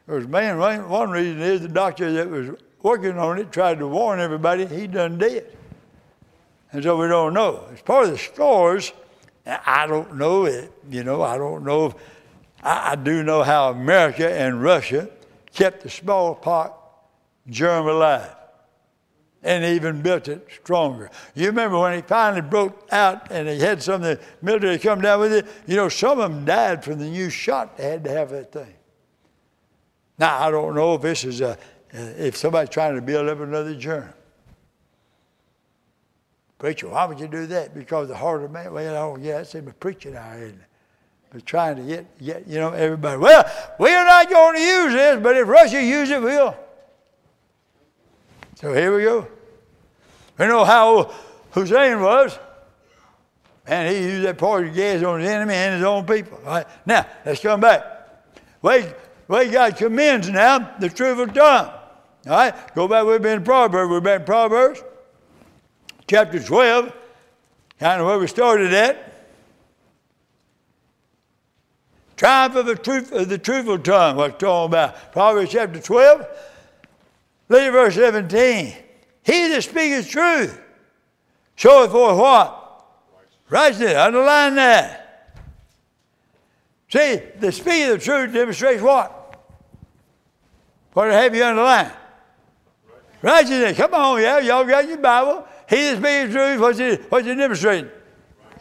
Because 0.06 0.28
man, 0.28 0.58
one 0.58 1.10
reason 1.10 1.42
is 1.42 1.62
the 1.62 1.68
doctor 1.68 2.12
that 2.14 2.30
was 2.30 2.50
working 2.82 3.18
on 3.18 3.40
it 3.40 3.52
tried 3.52 3.80
to 3.80 3.88
warn 3.88 4.20
everybody 4.20 4.66
he 4.66 4.88
done 4.88 5.18
dead. 5.18 5.58
And 6.72 6.84
so 6.84 6.98
we 6.98 7.08
don't 7.08 7.34
know. 7.34 7.68
It's 7.72 7.82
part 7.82 8.06
of 8.06 8.12
the 8.12 8.18
scores. 8.18 8.92
I 9.46 9.88
don't 9.88 10.16
know 10.16 10.46
it. 10.46 10.72
You 10.90 11.04
know, 11.04 11.22
I 11.22 11.38
don't 11.38 11.64
know. 11.64 11.88
If, 11.88 11.96
I, 12.64 12.92
I 12.92 12.96
do 12.96 13.24
know 13.24 13.44
how 13.44 13.70
America 13.72 14.30
and 14.30 14.62
Russia 14.62 15.10
kept 15.54 15.84
the 15.84 15.90
smallpox 15.90 16.74
germ 17.50 17.88
alive 17.88 18.36
and 19.44 19.64
even 19.66 20.02
built 20.02 20.30
it 20.30 20.48
stronger. 20.62 21.10
You 21.36 21.48
remember 21.48 21.78
when 21.78 21.96
he 21.96 22.02
finally 22.02 22.42
broke 22.42 22.88
out 22.92 23.30
and 23.32 23.48
he 23.48 23.60
had 23.60 23.84
some 23.84 23.96
of 23.96 24.02
the 24.02 24.20
military 24.42 24.80
come 24.80 25.02
down 25.02 25.20
with 25.20 25.34
it? 25.34 25.46
You 25.68 25.76
know, 25.76 25.90
some 25.90 26.20
of 26.20 26.32
them 26.32 26.46
died 26.46 26.84
from 26.84 27.00
the 27.00 27.10
new 27.10 27.30
shot 27.30 27.78
they 27.78 27.84
had 27.84 28.04
to 28.06 28.10
have 28.10 28.30
that 28.32 28.52
thing. 28.52 28.74
Now, 30.18 30.42
I 30.42 30.52
don't 30.52 30.76
know 30.76 30.96
if 30.96 31.02
this 31.02 31.24
is 31.24 31.42
a, 31.42 31.52
uh, 31.52 31.56
if 31.94 32.38
somebody's 32.38 32.70
trying 32.70 32.96
to 32.96 33.02
build 33.02 33.28
up 33.30 33.40
another 33.40 33.76
germ. 33.76 34.14
Preacher, 36.58 36.88
why 36.88 37.06
would 37.06 37.20
you 37.20 37.28
do 37.28 37.46
that? 37.48 37.76
Because 37.76 38.08
the 38.08 38.16
heart 38.16 38.44
of 38.44 38.52
man, 38.52 38.72
well, 38.74 38.96
oh, 38.96 39.18
yeah, 39.20 39.38
that's 39.38 39.54
in 39.56 39.66
the 39.66 39.74
preaching 39.74 40.16
hour, 40.16 40.38
isn't 40.38 40.60
it? 40.60 40.66
But 41.32 41.46
trying 41.46 41.76
to 41.78 41.84
get, 41.84 42.24
get, 42.24 42.48
you 42.48 42.60
know, 42.60 42.72
everybody, 42.72 43.18
well, 43.18 43.44
we're 43.80 44.06
not 44.06 44.30
going 44.30 44.56
to 44.56 44.62
use 44.62 44.94
this, 44.94 45.22
but 45.22 45.36
if 45.36 45.48
Russia 45.48 45.84
uses 45.84 46.12
it, 46.12 46.22
we'll. 46.22 46.56
So 48.56 48.74
here 48.74 48.96
we 48.96 49.04
go. 49.04 49.28
We 50.38 50.46
know 50.48 50.64
how 50.64 51.14
Hussein 51.52 52.00
was. 52.00 52.38
And 53.66 53.94
he 53.94 54.04
used 54.04 54.26
that 54.26 54.38
poison 54.38 54.74
gas 54.74 55.04
on 55.04 55.22
his 55.22 55.30
enemy 55.30 55.54
and 55.54 55.76
his 55.76 55.84
own 55.84 56.06
people. 56.06 56.40
Right? 56.46 56.66
Now, 56.86 57.06
let's 57.26 57.42
come 57.42 57.62
back. 57.62 57.84
Wait, 58.62 58.94
well, 59.34 59.52
God 59.52 59.78
commends 59.78 60.30
now 60.30 60.76
the 60.78 60.90
truth 60.90 61.18
of 61.18 61.34
tongue. 61.34 61.72
All 62.28 62.32
right, 62.32 62.76
go 62.76 62.88
back 62.88 63.04
with 63.04 63.24
me 63.24 63.32
in 63.32 63.44
Proverbs. 63.44 63.90
We're 63.90 64.00
back 64.00 64.20
in 64.20 64.26
Proverbs, 64.28 64.84
chapter 66.06 66.40
12, 66.40 66.94
kind 67.80 68.00
of 68.00 68.06
where 68.06 68.20
we 68.20 68.28
started 68.28 68.72
at. 68.76 69.26
Triumph 72.16 72.58
of 72.58 72.68
the 72.68 72.76
truth 72.76 73.12
of 73.12 73.28
the 73.28 73.40
truthful 73.40 73.80
tongue, 73.80 74.18
what's 74.18 74.38
talking 74.38 74.68
about. 74.68 75.12
Proverbs 75.12 75.52
chapter 75.52 75.80
12, 75.80 76.28
look 77.50 77.60
at 77.60 77.72
verse 77.72 77.96
17. 77.96 78.76
He 79.24 79.48
that 79.48 79.64
speaketh 79.64 80.10
truth 80.10 80.62
showeth 81.56 81.90
forth 81.90 82.20
what? 82.20 82.86
Righteousness. 83.50 83.96
Underline 83.96 84.54
that. 84.54 85.40
See, 86.88 87.20
the 87.40 87.52
speaking 87.52 87.86
of 87.86 88.00
the 88.00 88.06
truth 88.06 88.32
demonstrates 88.32 88.84
what? 88.84 89.22
What 90.94 91.12
have 91.12 91.36
you 91.36 91.44
underlined? 91.44 91.92
Righteousness. 93.22 93.78
Come 93.78 93.94
on, 93.94 94.22
yeah, 94.22 94.40
y'all 94.40 94.66
got 94.66 94.88
your 94.88 94.98
Bible. 94.98 95.48
He 95.68 95.92
speaks 95.92 96.04
the 96.04 96.30
truth, 96.32 96.60
what's 96.60 96.80
it, 96.80 97.12
what's 97.12 97.26
it 97.26 97.36
demonstrating? 97.36 97.90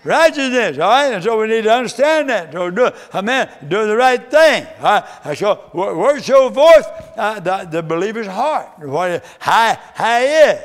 Righteousness, 0.05 0.79
all 0.79 0.91
right? 0.91 1.13
And 1.13 1.23
so 1.23 1.41
we 1.41 1.47
need 1.47 1.63
to 1.63 1.73
understand 1.73 2.29
that. 2.31 2.53
So 2.53 2.71
do, 2.71 2.91
amen, 3.15 3.51
do 3.69 3.87
the 3.87 3.97
right 3.97 4.31
thing. 4.31 4.67
All 4.79 5.05
right? 5.25 5.39
So, 5.39 5.71
words 5.75 6.25
show 6.25 6.51
forth 6.51 6.87
uh, 7.17 7.41
the, 7.41 7.69
the 7.71 7.83
believer's 7.83 8.27
heart, 8.27 8.79
what 8.81 9.25
high, 9.39 9.79
high 9.95 10.25
is. 10.25 10.61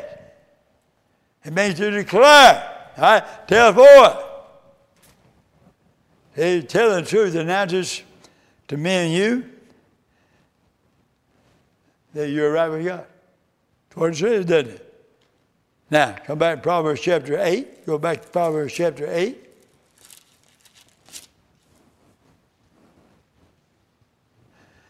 It 1.44 1.54
means 1.54 1.76
to 1.76 1.92
declare, 1.92 2.90
all 2.98 3.04
right? 3.04 3.48
Tell 3.48 3.74
forth. 3.74 4.24
He's 6.36 6.66
telling 6.66 7.04
the 7.04 7.10
truth 7.10 7.36
announces 7.36 8.04
to 8.68 8.78
me 8.78 8.92
and 8.92 9.14
you 9.14 9.57
that 12.18 12.30
you're 12.30 12.52
right 12.52 12.68
with 12.68 12.84
God. 12.84 13.06
That's 13.90 13.96
what 13.96 14.10
it 14.10 14.16
says, 14.16 14.46
doesn't 14.46 14.72
it? 14.72 14.94
Now, 15.92 16.16
come 16.26 16.40
back 16.40 16.58
to 16.58 16.62
Proverbs 16.64 17.00
chapter 17.00 17.38
8. 17.40 17.86
Go 17.86 18.00
back 18.00 18.24
to 18.24 18.28
Proverbs 18.28 18.74
chapter 18.74 19.08
8. 19.08 19.38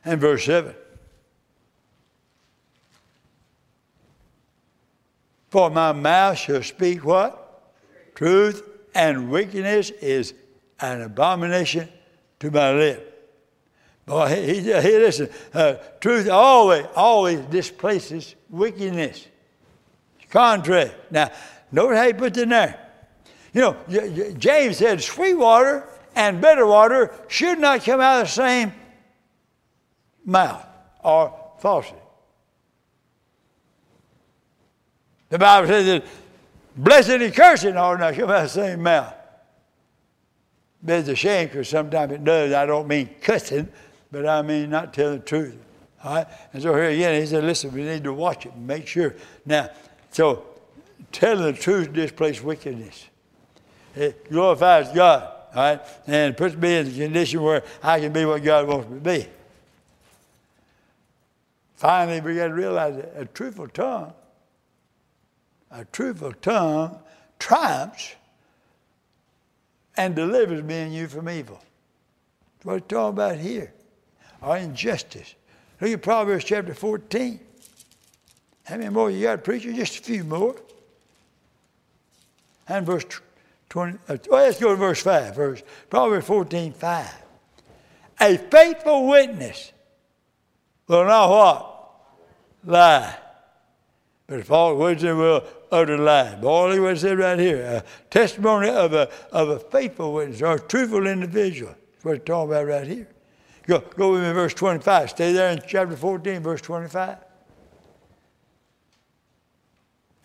And 0.05 0.21
verse 0.21 0.45
7. 0.45 0.73
For 5.49 5.69
my 5.69 5.91
mouth 5.91 6.37
shall 6.37 6.63
speak 6.63 7.03
what? 7.03 7.73
Truth, 8.15 8.63
and 8.95 9.29
wickedness 9.29 9.89
is 9.89 10.33
an 10.79 11.01
abomination 11.01 11.89
to 12.39 12.49
my 12.49 12.71
lips. 12.71 13.16
Boy, 14.07 14.29
he, 14.29 14.61
he, 14.61 14.61
he 14.61 14.71
listen, 14.71 15.29
uh, 15.53 15.73
truth 15.99 16.29
always, 16.29 16.85
always 16.95 17.41
displaces 17.41 18.35
wickedness. 18.49 19.27
It's 20.21 20.31
contrary. 20.31 20.91
Now, 21.11 21.29
notice 21.73 21.97
how 21.99 22.07
he 22.07 22.13
puts 22.13 22.37
in 22.37 22.49
there. 22.49 22.79
You 23.53 23.61
know, 23.61 24.33
James 24.37 24.77
said 24.77 25.03
sweet 25.03 25.33
water 25.33 25.89
and 26.15 26.39
bitter 26.39 26.65
water 26.65 27.13
should 27.27 27.59
not 27.59 27.83
come 27.83 27.99
out 27.99 28.21
of 28.21 28.27
the 28.27 28.33
same 28.33 28.71
mouth 30.25 30.65
or 31.03 31.37
faucet. 31.59 32.01
The 35.29 35.37
Bible 35.37 35.67
says 35.67 35.85
that 35.85 36.05
blessing 36.77 37.21
and 37.21 37.35
cursing 37.35 37.75
ought 37.75 37.99
not 37.99 38.13
come 38.13 38.29
out 38.29 38.45
of 38.45 38.53
the 38.53 38.61
same 38.61 38.83
mouth. 38.83 39.13
It's 40.85 41.09
a 41.09 41.15
shame 41.15 41.47
because 41.47 41.67
sometimes 41.67 42.13
it 42.13 42.23
does. 42.23 42.53
I 42.53 42.65
don't 42.65 42.87
mean 42.87 43.09
cussing, 43.19 43.67
but 44.11 44.27
I 44.27 44.41
mean 44.41 44.69
not 44.69 44.93
telling 44.93 45.19
the 45.19 45.25
truth. 45.25 45.57
All 46.03 46.15
right? 46.15 46.27
And 46.53 46.61
so 46.61 46.73
here 46.73 46.89
again, 46.89 47.19
he 47.19 47.27
said, 47.27 47.43
listen, 47.43 47.73
we 47.73 47.83
need 47.83 48.03
to 48.03 48.13
watch 48.13 48.45
it 48.45 48.55
make 48.55 48.87
sure. 48.87 49.15
Now, 49.45 49.69
so 50.11 50.45
telling 51.11 51.43
the 51.43 51.53
truth 51.53 51.93
displaces 51.93 52.43
wickedness. 52.43 53.05
It 53.95 54.29
glorifies 54.29 54.91
God, 54.93 55.23
all 55.55 55.61
right? 55.61 55.81
And 56.05 56.37
puts 56.37 56.55
me 56.55 56.77
in 56.77 56.85
the 56.85 57.05
condition 57.05 57.41
where 57.41 57.63
I 57.81 57.99
can 57.99 58.13
be 58.13 58.25
what 58.25 58.43
God 58.43 58.67
wants 58.67 58.89
me 58.89 58.95
to 58.95 59.03
be. 59.03 59.27
Finally, 61.75 62.21
we 62.21 62.35
got 62.35 62.47
to 62.47 62.53
realize 62.53 62.95
that 62.95 63.13
a 63.15 63.25
truthful 63.25 63.67
tongue, 63.67 64.13
a 65.71 65.85
truthful 65.85 66.33
tongue 66.33 66.97
triumphs 67.39 68.15
and 69.95 70.15
delivers 70.15 70.63
me 70.63 70.75
and 70.75 70.93
you 70.93 71.07
from 71.07 71.29
evil. 71.29 71.59
That's 72.57 72.65
what 72.65 72.75
it's 72.77 72.87
talking 72.87 73.13
about 73.13 73.37
here. 73.37 73.73
Our 74.41 74.57
injustice. 74.57 75.35
Look 75.81 75.91
at 75.91 76.01
Proverbs 76.01 76.43
chapter 76.43 76.73
14. 76.73 77.39
How 78.65 78.77
many 78.77 78.89
more 78.89 79.09
you 79.09 79.23
got, 79.23 79.43
preacher? 79.43 79.71
Just 79.71 79.99
a 79.99 80.03
few 80.03 80.23
more. 80.23 80.55
And 82.67 82.85
verse 82.85 83.05
20, 83.69 83.97
uh, 84.09 84.17
well, 84.29 84.43
let's 84.43 84.59
go 84.59 84.69
to 84.69 84.75
verse 84.75 85.01
5. 85.01 85.35
Verse, 85.35 85.63
Proverbs 85.89 86.27
14, 86.27 86.73
5. 86.73 87.07
A 88.19 88.37
faithful 88.37 89.07
witness 89.07 89.71
will 90.87 91.05
not 91.05 91.29
what? 91.29 91.73
Lie. 92.65 93.15
But 94.25 94.39
a 94.39 94.43
false 94.43 94.77
witness 94.77 95.15
will 95.15 95.43
utter 95.71 95.97
lie. 95.97 96.35
Boy, 96.35 96.71
look 96.71 96.81
what 96.81 96.93
it 96.93 96.99
said 96.99 97.19
right 97.19 97.39
here. 97.39 97.61
A 97.63 97.83
testimony 98.09 98.69
of 98.69 98.93
a, 98.93 99.09
of 99.31 99.49
a 99.49 99.59
faithful 99.59 100.13
witness 100.13 100.41
or 100.41 100.55
a 100.55 100.59
truthful 100.59 101.07
individual. 101.07 101.73
That's 101.93 102.05
what 102.05 102.15
it's 102.15 102.25
talking 102.25 102.51
about 102.51 102.67
right 102.67 102.87
here. 102.87 103.07
Go, 103.67 103.79
go 103.79 104.13
with 104.13 104.23
me 104.23 104.31
verse 104.31 104.53
25. 104.53 105.09
Stay 105.09 105.33
there 105.33 105.51
in 105.51 105.61
chapter 105.67 105.95
14, 105.95 106.41
verse 106.41 106.61
25. 106.61 107.17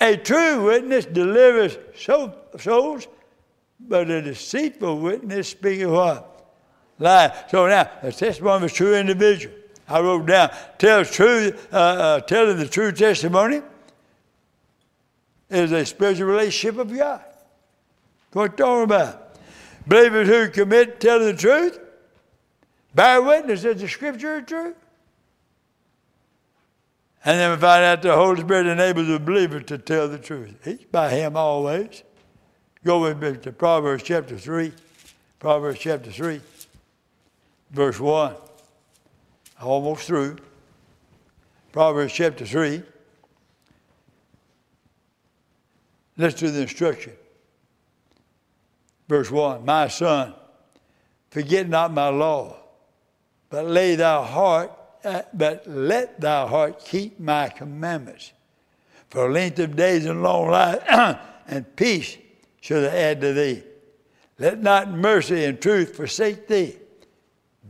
A 0.01 0.17
true 0.17 0.65
witness 0.65 1.05
delivers 1.05 1.77
souls, 1.97 3.07
but 3.81 4.11
a 4.11 4.23
deceitful 4.23 4.99
witness 4.99 5.49
speaks 5.49 5.85
what? 5.85 6.29
Lie. 6.99 7.45
So 7.51 7.67
now, 7.67 7.91
the 8.03 8.13
testimony 8.13 8.57
of 8.57 8.63
a 8.71 8.75
true 8.75 8.95
individual. 8.95 9.55
I 9.89 10.01
wrote 10.01 10.27
down, 10.27 10.51
tells 10.79 11.11
truth, 11.11 11.69
uh, 11.73 11.77
uh, 11.77 12.21
telling 12.21 12.57
the 12.57 12.69
true 12.69 12.93
testimony 12.93 13.61
is 15.51 15.73
a 15.73 15.85
spiritual 15.85 16.27
relationship 16.27 16.79
of 16.79 16.97
God. 16.97 17.25
What 18.33 18.53
you 18.53 18.57
talking 18.57 18.85
about? 18.85 19.37
Believers 19.87 20.29
who 20.29 20.49
commit 20.49 21.01
telling 21.01 21.27
the 21.27 21.35
truth, 21.35 21.79
bear 22.95 23.23
witness 23.23 23.63
that 23.63 23.79
the 23.79 23.89
scripture 23.89 24.39
is 24.39 24.45
true. 24.47 24.75
And 27.25 27.39
then 27.39 27.51
we 27.53 27.57
find 27.57 27.85
out 27.85 28.03
the 28.03 28.15
Holy 28.15 28.41
Spirit 28.41 28.67
enables 28.67 29.07
the 29.07 29.21
believer 29.21 29.61
to 29.61 29.79
tell 29.79 30.09
the 30.09 30.19
truth. 30.19 30.57
He's 30.65 30.85
by 30.85 31.11
him 31.11 31.37
always. 31.37 32.03
Go 32.85 33.01
with 33.03 33.23
me 33.23 33.37
to 33.37 33.53
Proverbs 33.53 34.03
chapter 34.03 34.37
3. 34.37 34.73
Proverbs 35.43 35.81
chapter 35.81 36.09
3, 36.09 36.41
verse 37.73 37.99
1. 37.99 38.37
Almost 39.61 40.07
through. 40.07 40.37
Proverbs 41.73 42.13
chapter 42.13 42.47
3. 42.47 42.81
Let's 46.17 46.35
do 46.35 46.49
the 46.49 46.63
instruction. 46.63 47.15
Verse 49.09 49.33
1 49.33 49.65
My 49.65 49.89
son, 49.89 50.35
forget 51.31 51.69
not 51.69 51.93
my 51.93 52.09
law, 52.09 52.62
but 53.53 53.67
lay 53.67 53.95
thy 53.97 54.27
heart, 54.27 54.73
uh, 55.05 55.21
but 55.35 55.67
let 55.67 56.19
thy 56.19 56.49
heart 56.49 56.83
keep 56.83 57.21
my 57.21 57.51
commandments. 57.51 58.33
For 59.11 59.31
length 59.31 59.59
of 59.59 59.77
days 59.77 60.07
and 60.07 60.23
long 60.23 60.49
life 60.49 60.83
and 61.47 61.77
peace 61.77 62.17
shall 62.63 62.81
they 62.81 62.89
add 62.89 63.21
to 63.21 63.35
thee. 63.35 63.63
Let 64.39 64.63
not 64.63 64.91
mercy 64.91 65.45
and 65.45 65.61
truth 65.61 65.97
forsake 65.97 66.49
thee. 66.49 66.77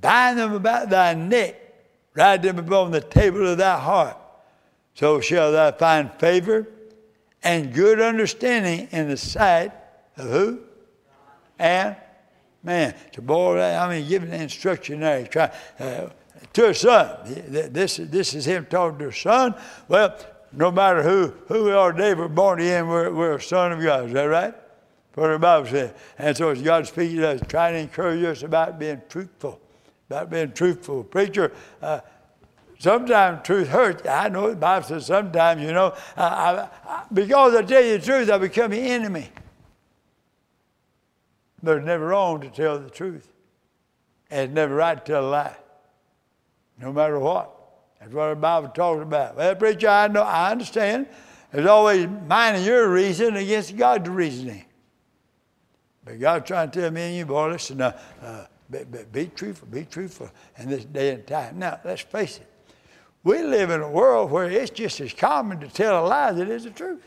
Bind 0.00 0.38
them 0.38 0.52
about 0.52 0.88
thy 0.88 1.14
neck, 1.14 1.60
write 2.14 2.42
them 2.42 2.60
upon 2.60 2.92
the 2.92 3.00
table 3.00 3.44
of 3.48 3.58
thy 3.58 3.76
heart. 3.76 4.16
So 4.94 5.20
shall 5.20 5.50
thou 5.50 5.72
find 5.72 6.12
favor 6.14 6.68
and 7.42 7.74
good 7.74 8.00
understanding 8.00 8.86
in 8.92 9.08
the 9.08 9.16
sight 9.16 9.72
of 10.16 10.30
who? 10.30 10.60
And 11.58 11.96
man. 12.62 12.94
So, 13.14 13.22
boy, 13.22 13.60
I 13.60 13.88
mean, 13.88 14.08
giving 14.08 14.32
instruction 14.32 15.00
there. 15.00 15.26
Try, 15.26 15.52
uh, 15.78 16.08
to 16.52 16.68
a 16.68 16.74
son. 16.74 17.18
This, 17.48 17.96
this 17.96 18.34
is 18.34 18.44
him 18.44 18.66
talking 18.66 18.98
to 18.98 19.08
a 19.08 19.12
son. 19.12 19.54
Well, 19.88 20.16
no 20.52 20.70
matter 20.70 21.02
who, 21.02 21.34
who 21.48 21.64
we 21.64 21.72
are 21.72 21.92
today, 21.92 22.14
we're 22.14 22.28
born 22.28 22.60
again, 22.60 22.88
we're, 22.88 23.10
we're 23.12 23.36
a 23.36 23.42
son 23.42 23.72
of 23.72 23.82
God. 23.82 24.06
Is 24.06 24.12
that 24.12 24.24
right? 24.24 24.54
what 25.14 25.28
the 25.28 25.38
Bible 25.38 25.68
says. 25.68 25.92
And 26.18 26.36
so 26.36 26.50
it's 26.50 26.62
God 26.62 26.86
speaking 26.86 27.18
to 27.18 27.30
us, 27.30 27.40
trying 27.46 27.74
to 27.74 27.80
encourage 27.80 28.24
us 28.24 28.42
about 28.42 28.78
being 28.78 29.00
truthful. 29.08 29.60
About 30.08 30.30
being 30.30 30.52
truthful. 30.52 31.04
Preacher, 31.04 31.52
uh, 31.82 32.00
Sometimes 32.82 33.46
truth 33.46 33.68
hurts. 33.68 34.08
I 34.08 34.28
know 34.28 34.50
the 34.50 34.56
Bible 34.56 34.84
says 34.84 35.06
sometimes, 35.06 35.62
you 35.62 35.72
know, 35.72 35.94
I, 36.16 36.68
I, 36.84 37.04
because 37.12 37.54
I 37.54 37.62
tell 37.62 37.80
you 37.80 37.96
the 37.96 38.04
truth, 38.04 38.28
I 38.28 38.38
become 38.38 38.72
an 38.72 38.78
enemy. 38.80 39.28
It's 41.62 41.84
never 41.84 42.08
wrong 42.08 42.40
to 42.40 42.48
tell 42.48 42.78
the 42.78 42.90
truth. 42.90 43.28
And 44.30 44.40
it's 44.42 44.54
never 44.54 44.74
right 44.74 44.98
to 44.98 45.12
tell 45.12 45.26
a 45.26 45.30
lie, 45.30 45.56
no 46.78 46.92
matter 46.92 47.18
what. 47.18 47.50
That's 48.00 48.12
what 48.12 48.30
the 48.30 48.36
Bible 48.36 48.68
talks 48.68 49.02
about. 49.02 49.36
Well, 49.36 49.54
preacher, 49.54 49.88
I 49.88 50.08
know, 50.08 50.22
I 50.22 50.50
understand. 50.50 51.06
There's 51.52 51.66
always 51.66 52.08
mine 52.26 52.56
and 52.56 52.64
your 52.64 52.90
reason 52.90 53.36
against 53.36 53.76
God's 53.76 54.08
reasoning. 54.08 54.64
But 56.04 56.18
God's 56.18 56.48
trying 56.48 56.70
to 56.70 56.80
tell 56.80 56.90
me 56.90 57.02
and 57.02 57.16
you, 57.16 57.26
boy, 57.26 57.50
listen, 57.50 57.80
uh, 57.80 57.96
uh, 58.20 58.46
be, 58.68 58.84
be, 58.84 58.98
be 59.12 59.26
truthful, 59.26 59.68
be 59.68 59.84
truthful 59.84 60.30
in 60.58 60.68
this 60.68 60.84
day 60.84 61.14
and 61.14 61.26
time. 61.26 61.58
Now, 61.58 61.78
let's 61.84 62.02
face 62.02 62.38
it. 62.38 62.48
We 63.22 63.40
live 63.42 63.70
in 63.70 63.82
a 63.82 63.90
world 63.90 64.32
where 64.32 64.50
it's 64.50 64.70
just 64.70 65.00
as 65.00 65.12
common 65.12 65.60
to 65.60 65.68
tell 65.68 66.04
a 66.04 66.08
lie 66.08 66.30
as 66.30 66.38
it 66.38 66.48
is 66.48 66.64
the 66.64 66.70
truth. 66.70 67.04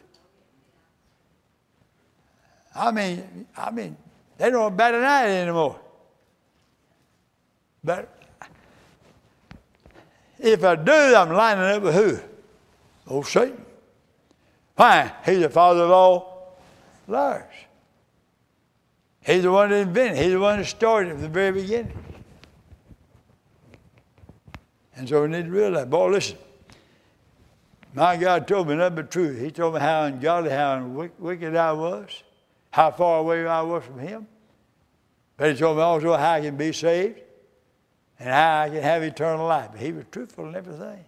I 2.73 2.91
mean, 2.91 3.47
I 3.57 3.71
mean, 3.71 3.97
they 4.37 4.49
don't 4.49 4.75
bat 4.75 4.93
an 4.93 5.03
eye 5.03 5.29
anymore. 5.29 5.79
But 7.83 8.11
if 10.39 10.63
I 10.63 10.75
do, 10.75 10.91
I'm 10.91 11.31
lining 11.31 11.63
up 11.63 11.83
with 11.83 11.95
who? 11.95 12.19
Old 13.07 13.27
Satan. 13.27 13.63
Why? 14.75 15.13
He's 15.25 15.39
the 15.39 15.49
father 15.49 15.83
of 15.83 15.91
all 15.91 16.57
liars. 17.07 17.53
He's 19.21 19.43
the 19.43 19.51
one 19.51 19.69
that 19.69 19.77
invented. 19.77 20.17
He's 20.17 20.33
the 20.33 20.39
one 20.39 20.59
that 20.59 20.65
started 20.65 21.13
from 21.13 21.21
the 21.21 21.29
very 21.29 21.51
beginning. 21.51 21.97
And 24.95 25.09
so 25.09 25.21
we 25.23 25.27
need 25.29 25.45
to 25.45 25.51
realize, 25.51 25.87
boy, 25.87 26.09
listen. 26.09 26.37
My 27.93 28.17
God 28.17 28.47
told 28.47 28.67
me 28.67 28.75
nothing 28.75 28.95
but 28.95 29.09
truth. 29.09 29.39
He 29.39 29.51
told 29.51 29.75
me 29.75 29.79
how 29.79 30.03
ungodly, 30.03 30.51
how 30.51 30.83
wicked 31.17 31.55
I 31.55 31.71
was, 31.71 32.23
how 32.75 32.91
far 32.91 33.19
away 33.19 33.47
I 33.47 33.61
was 33.61 33.85
from 33.85 33.99
Him. 33.99 34.27
But 35.37 35.51
He 35.51 35.57
told 35.57 35.77
me 35.77 35.83
oh, 35.83 35.85
also 35.85 36.17
how 36.17 36.33
I 36.33 36.41
can 36.41 36.57
be 36.57 36.73
saved 36.73 37.21
and 38.19 38.27
how 38.27 38.63
I 38.63 38.69
can 38.69 38.81
have 38.81 39.01
eternal 39.01 39.47
life. 39.47 39.69
But 39.71 39.79
He 39.79 39.93
was 39.93 40.03
truthful 40.11 40.49
in 40.49 40.55
everything. 40.57 41.05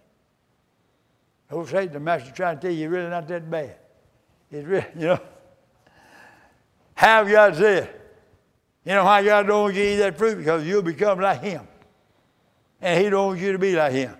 Oh, 1.50 1.66
Satan, 1.66 1.92
the 1.92 2.00
master 2.00 2.30
trying 2.30 2.56
to 2.56 2.62
tell 2.62 2.70
you 2.70 2.78
you're 2.78 2.90
really 2.90 3.10
not 3.10 3.28
that 3.28 3.50
bad. 3.50 3.76
It's 4.50 4.66
really, 4.66 4.86
you 4.96 5.08
know. 5.08 5.20
How 6.94 7.22
God 7.24 7.54
said, 7.56 7.90
you 8.86 8.94
know 8.94 9.04
why 9.04 9.22
God 9.22 9.46
don't 9.46 9.74
give 9.74 9.92
you 9.92 9.98
that 9.98 10.16
fruit? 10.16 10.38
Because 10.38 10.66
you'll 10.66 10.80
become 10.80 11.20
like 11.20 11.42
Him. 11.42 11.68
And 12.80 13.04
He 13.04 13.10
don't 13.10 13.26
want 13.26 13.40
you 13.40 13.52
to 13.52 13.58
be 13.58 13.76
like 13.76 13.92
Him. 13.92 14.16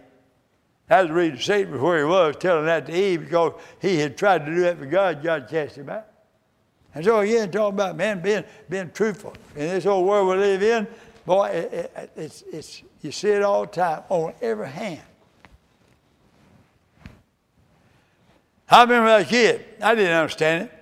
That's 0.86 1.08
the 1.08 1.14
reason 1.14 1.38
Satan 1.38 1.72
was 1.72 1.80
where 1.80 1.98
he 1.98 2.04
was, 2.04 2.36
telling 2.36 2.66
that 2.66 2.84
to 2.86 2.92
Eve, 2.92 3.20
because 3.20 3.54
he 3.80 3.96
had 3.98 4.18
tried 4.18 4.44
to 4.44 4.54
do 4.54 4.60
that 4.62 4.78
for 4.78 4.86
God. 4.86 5.22
God 5.22 5.48
cast 5.48 5.76
him 5.76 5.88
out. 5.88 6.08
And 6.94 7.04
so 7.04 7.20
again, 7.20 7.50
talking 7.50 7.74
about 7.74 7.96
man 7.96 8.20
being 8.20 8.44
being 8.68 8.90
truthful 8.90 9.34
in 9.54 9.68
this 9.68 9.86
old 9.86 10.06
world 10.06 10.28
we 10.28 10.36
live 10.36 10.62
in, 10.62 10.86
boy, 11.26 11.48
it, 11.48 11.92
it, 11.96 12.10
it's 12.16 12.42
it's 12.52 12.82
you 13.02 13.12
see 13.12 13.28
it 13.28 13.42
all 13.42 13.62
the 13.62 13.68
time 13.68 14.02
on 14.08 14.32
every 14.40 14.68
hand. 14.68 15.02
I 18.70 18.82
remember 18.82 19.08
as 19.08 19.26
a 19.26 19.28
kid, 19.28 19.64
I 19.80 19.94
didn't 19.94 20.12
understand 20.12 20.64
it. 20.64 20.74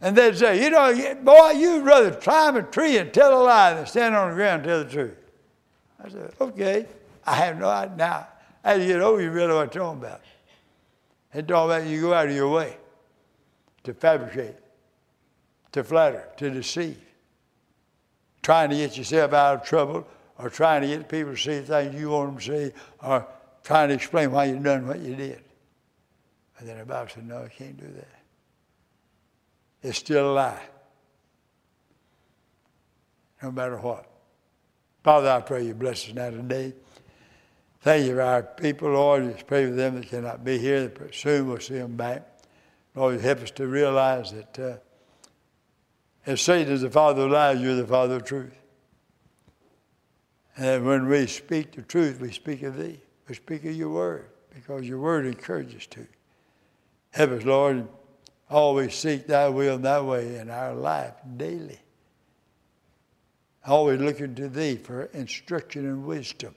And 0.00 0.14
they'd 0.14 0.36
say, 0.36 0.62
you 0.62 0.70
know, 0.70 1.14
boy, 1.22 1.52
you'd 1.52 1.84
rather 1.84 2.12
climb 2.12 2.56
a 2.56 2.62
tree 2.62 2.98
and 2.98 3.12
tell 3.14 3.42
a 3.42 3.42
lie 3.42 3.72
than 3.74 3.86
stand 3.86 4.14
on 4.14 4.28
the 4.30 4.34
ground 4.34 4.62
and 4.62 4.68
tell 4.68 4.84
the 4.84 4.90
truth. 4.90 5.16
I 6.04 6.08
said, 6.10 6.34
okay. 6.38 6.86
I 7.26 7.34
have 7.34 7.58
no 7.58 7.68
idea. 7.68 7.96
Now, 7.96 8.28
as 8.62 8.80
you 8.82 8.88
get 8.88 9.02
older, 9.02 9.22
you 9.22 9.30
realize 9.30 9.54
what 9.54 9.62
I'm 9.62 9.70
talking 9.70 9.98
about. 9.98 10.20
And 11.36 11.46
talking 11.46 11.70
about 11.70 11.86
you 11.86 12.00
go 12.00 12.14
out 12.14 12.28
of 12.28 12.34
your 12.34 12.48
way 12.48 12.78
to 13.84 13.92
fabricate, 13.92 14.54
to 15.72 15.84
flatter, 15.84 16.26
to 16.38 16.48
deceive, 16.48 16.98
trying 18.40 18.70
to 18.70 18.76
get 18.76 18.96
yourself 18.96 19.34
out 19.34 19.60
of 19.60 19.68
trouble, 19.68 20.06
or 20.38 20.48
trying 20.48 20.80
to 20.80 20.88
get 20.88 21.10
people 21.10 21.32
to 21.32 21.38
see 21.38 21.60
things 21.60 21.94
you 21.94 22.08
want 22.08 22.30
them 22.30 22.38
to 22.38 22.70
see, 22.70 22.74
or 23.02 23.28
trying 23.62 23.88
to 23.88 23.94
explain 23.94 24.32
why 24.32 24.46
you 24.46 24.58
done 24.58 24.88
what 24.88 24.98
you 25.00 25.14
did. 25.14 25.44
And 26.58 26.66
then 26.66 26.78
the 26.78 26.86
Bible 26.86 27.10
said, 27.14 27.28
no, 27.28 27.42
you 27.42 27.50
can't 27.54 27.76
do 27.76 27.86
that. 27.86 28.18
It's 29.82 29.98
still 29.98 30.32
a 30.32 30.32
lie. 30.32 30.62
No 33.42 33.52
matter 33.52 33.76
what. 33.76 34.06
Father, 35.04 35.28
I 35.28 35.42
pray 35.42 35.66
you 35.66 35.74
bless 35.74 36.08
us 36.08 36.14
now 36.14 36.30
today. 36.30 36.72
Thank 37.86 38.08
you 38.08 38.14
for 38.16 38.22
our 38.22 38.42
people, 38.42 38.90
Lord. 38.90 39.32
Just 39.32 39.46
pray 39.46 39.64
for 39.64 39.70
them 39.70 39.94
that 39.94 40.08
cannot 40.08 40.42
be 40.42 40.58
here. 40.58 40.92
Soon 41.12 41.46
we'll 41.46 41.60
see 41.60 41.78
them 41.78 41.96
back. 41.96 42.26
Lord, 42.96 43.20
help 43.20 43.42
us 43.42 43.52
to 43.52 43.68
realize 43.68 44.32
that 44.32 44.58
uh, 44.58 44.76
if 46.28 46.40
Satan 46.40 46.72
is 46.72 46.80
the 46.80 46.90
father 46.90 47.22
of 47.22 47.30
lies, 47.30 47.60
you're 47.60 47.76
the 47.76 47.86
father 47.86 48.16
of 48.16 48.24
truth. 48.24 48.58
And 50.56 50.84
when 50.84 51.06
we 51.06 51.28
speak 51.28 51.76
the 51.76 51.82
truth, 51.82 52.20
we 52.20 52.32
speak 52.32 52.64
of 52.64 52.76
thee. 52.76 52.98
We 53.28 53.36
speak 53.36 53.64
of 53.64 53.76
your 53.76 53.90
word 53.90 54.30
because 54.52 54.82
your 54.88 54.98
word 54.98 55.24
encourages 55.24 55.86
to. 55.86 56.08
Help 57.12 57.30
us, 57.30 57.44
Lord, 57.44 57.86
always 58.50 58.96
seek 58.96 59.28
thy 59.28 59.48
will 59.48 59.76
and 59.76 59.84
thy 59.84 60.00
way 60.00 60.38
in 60.38 60.50
our 60.50 60.74
life 60.74 61.14
daily. 61.36 61.78
Always 63.64 64.00
looking 64.00 64.34
to 64.34 64.48
thee 64.48 64.74
for 64.74 65.04
instruction 65.12 65.86
and 65.86 66.04
wisdom. 66.04 66.56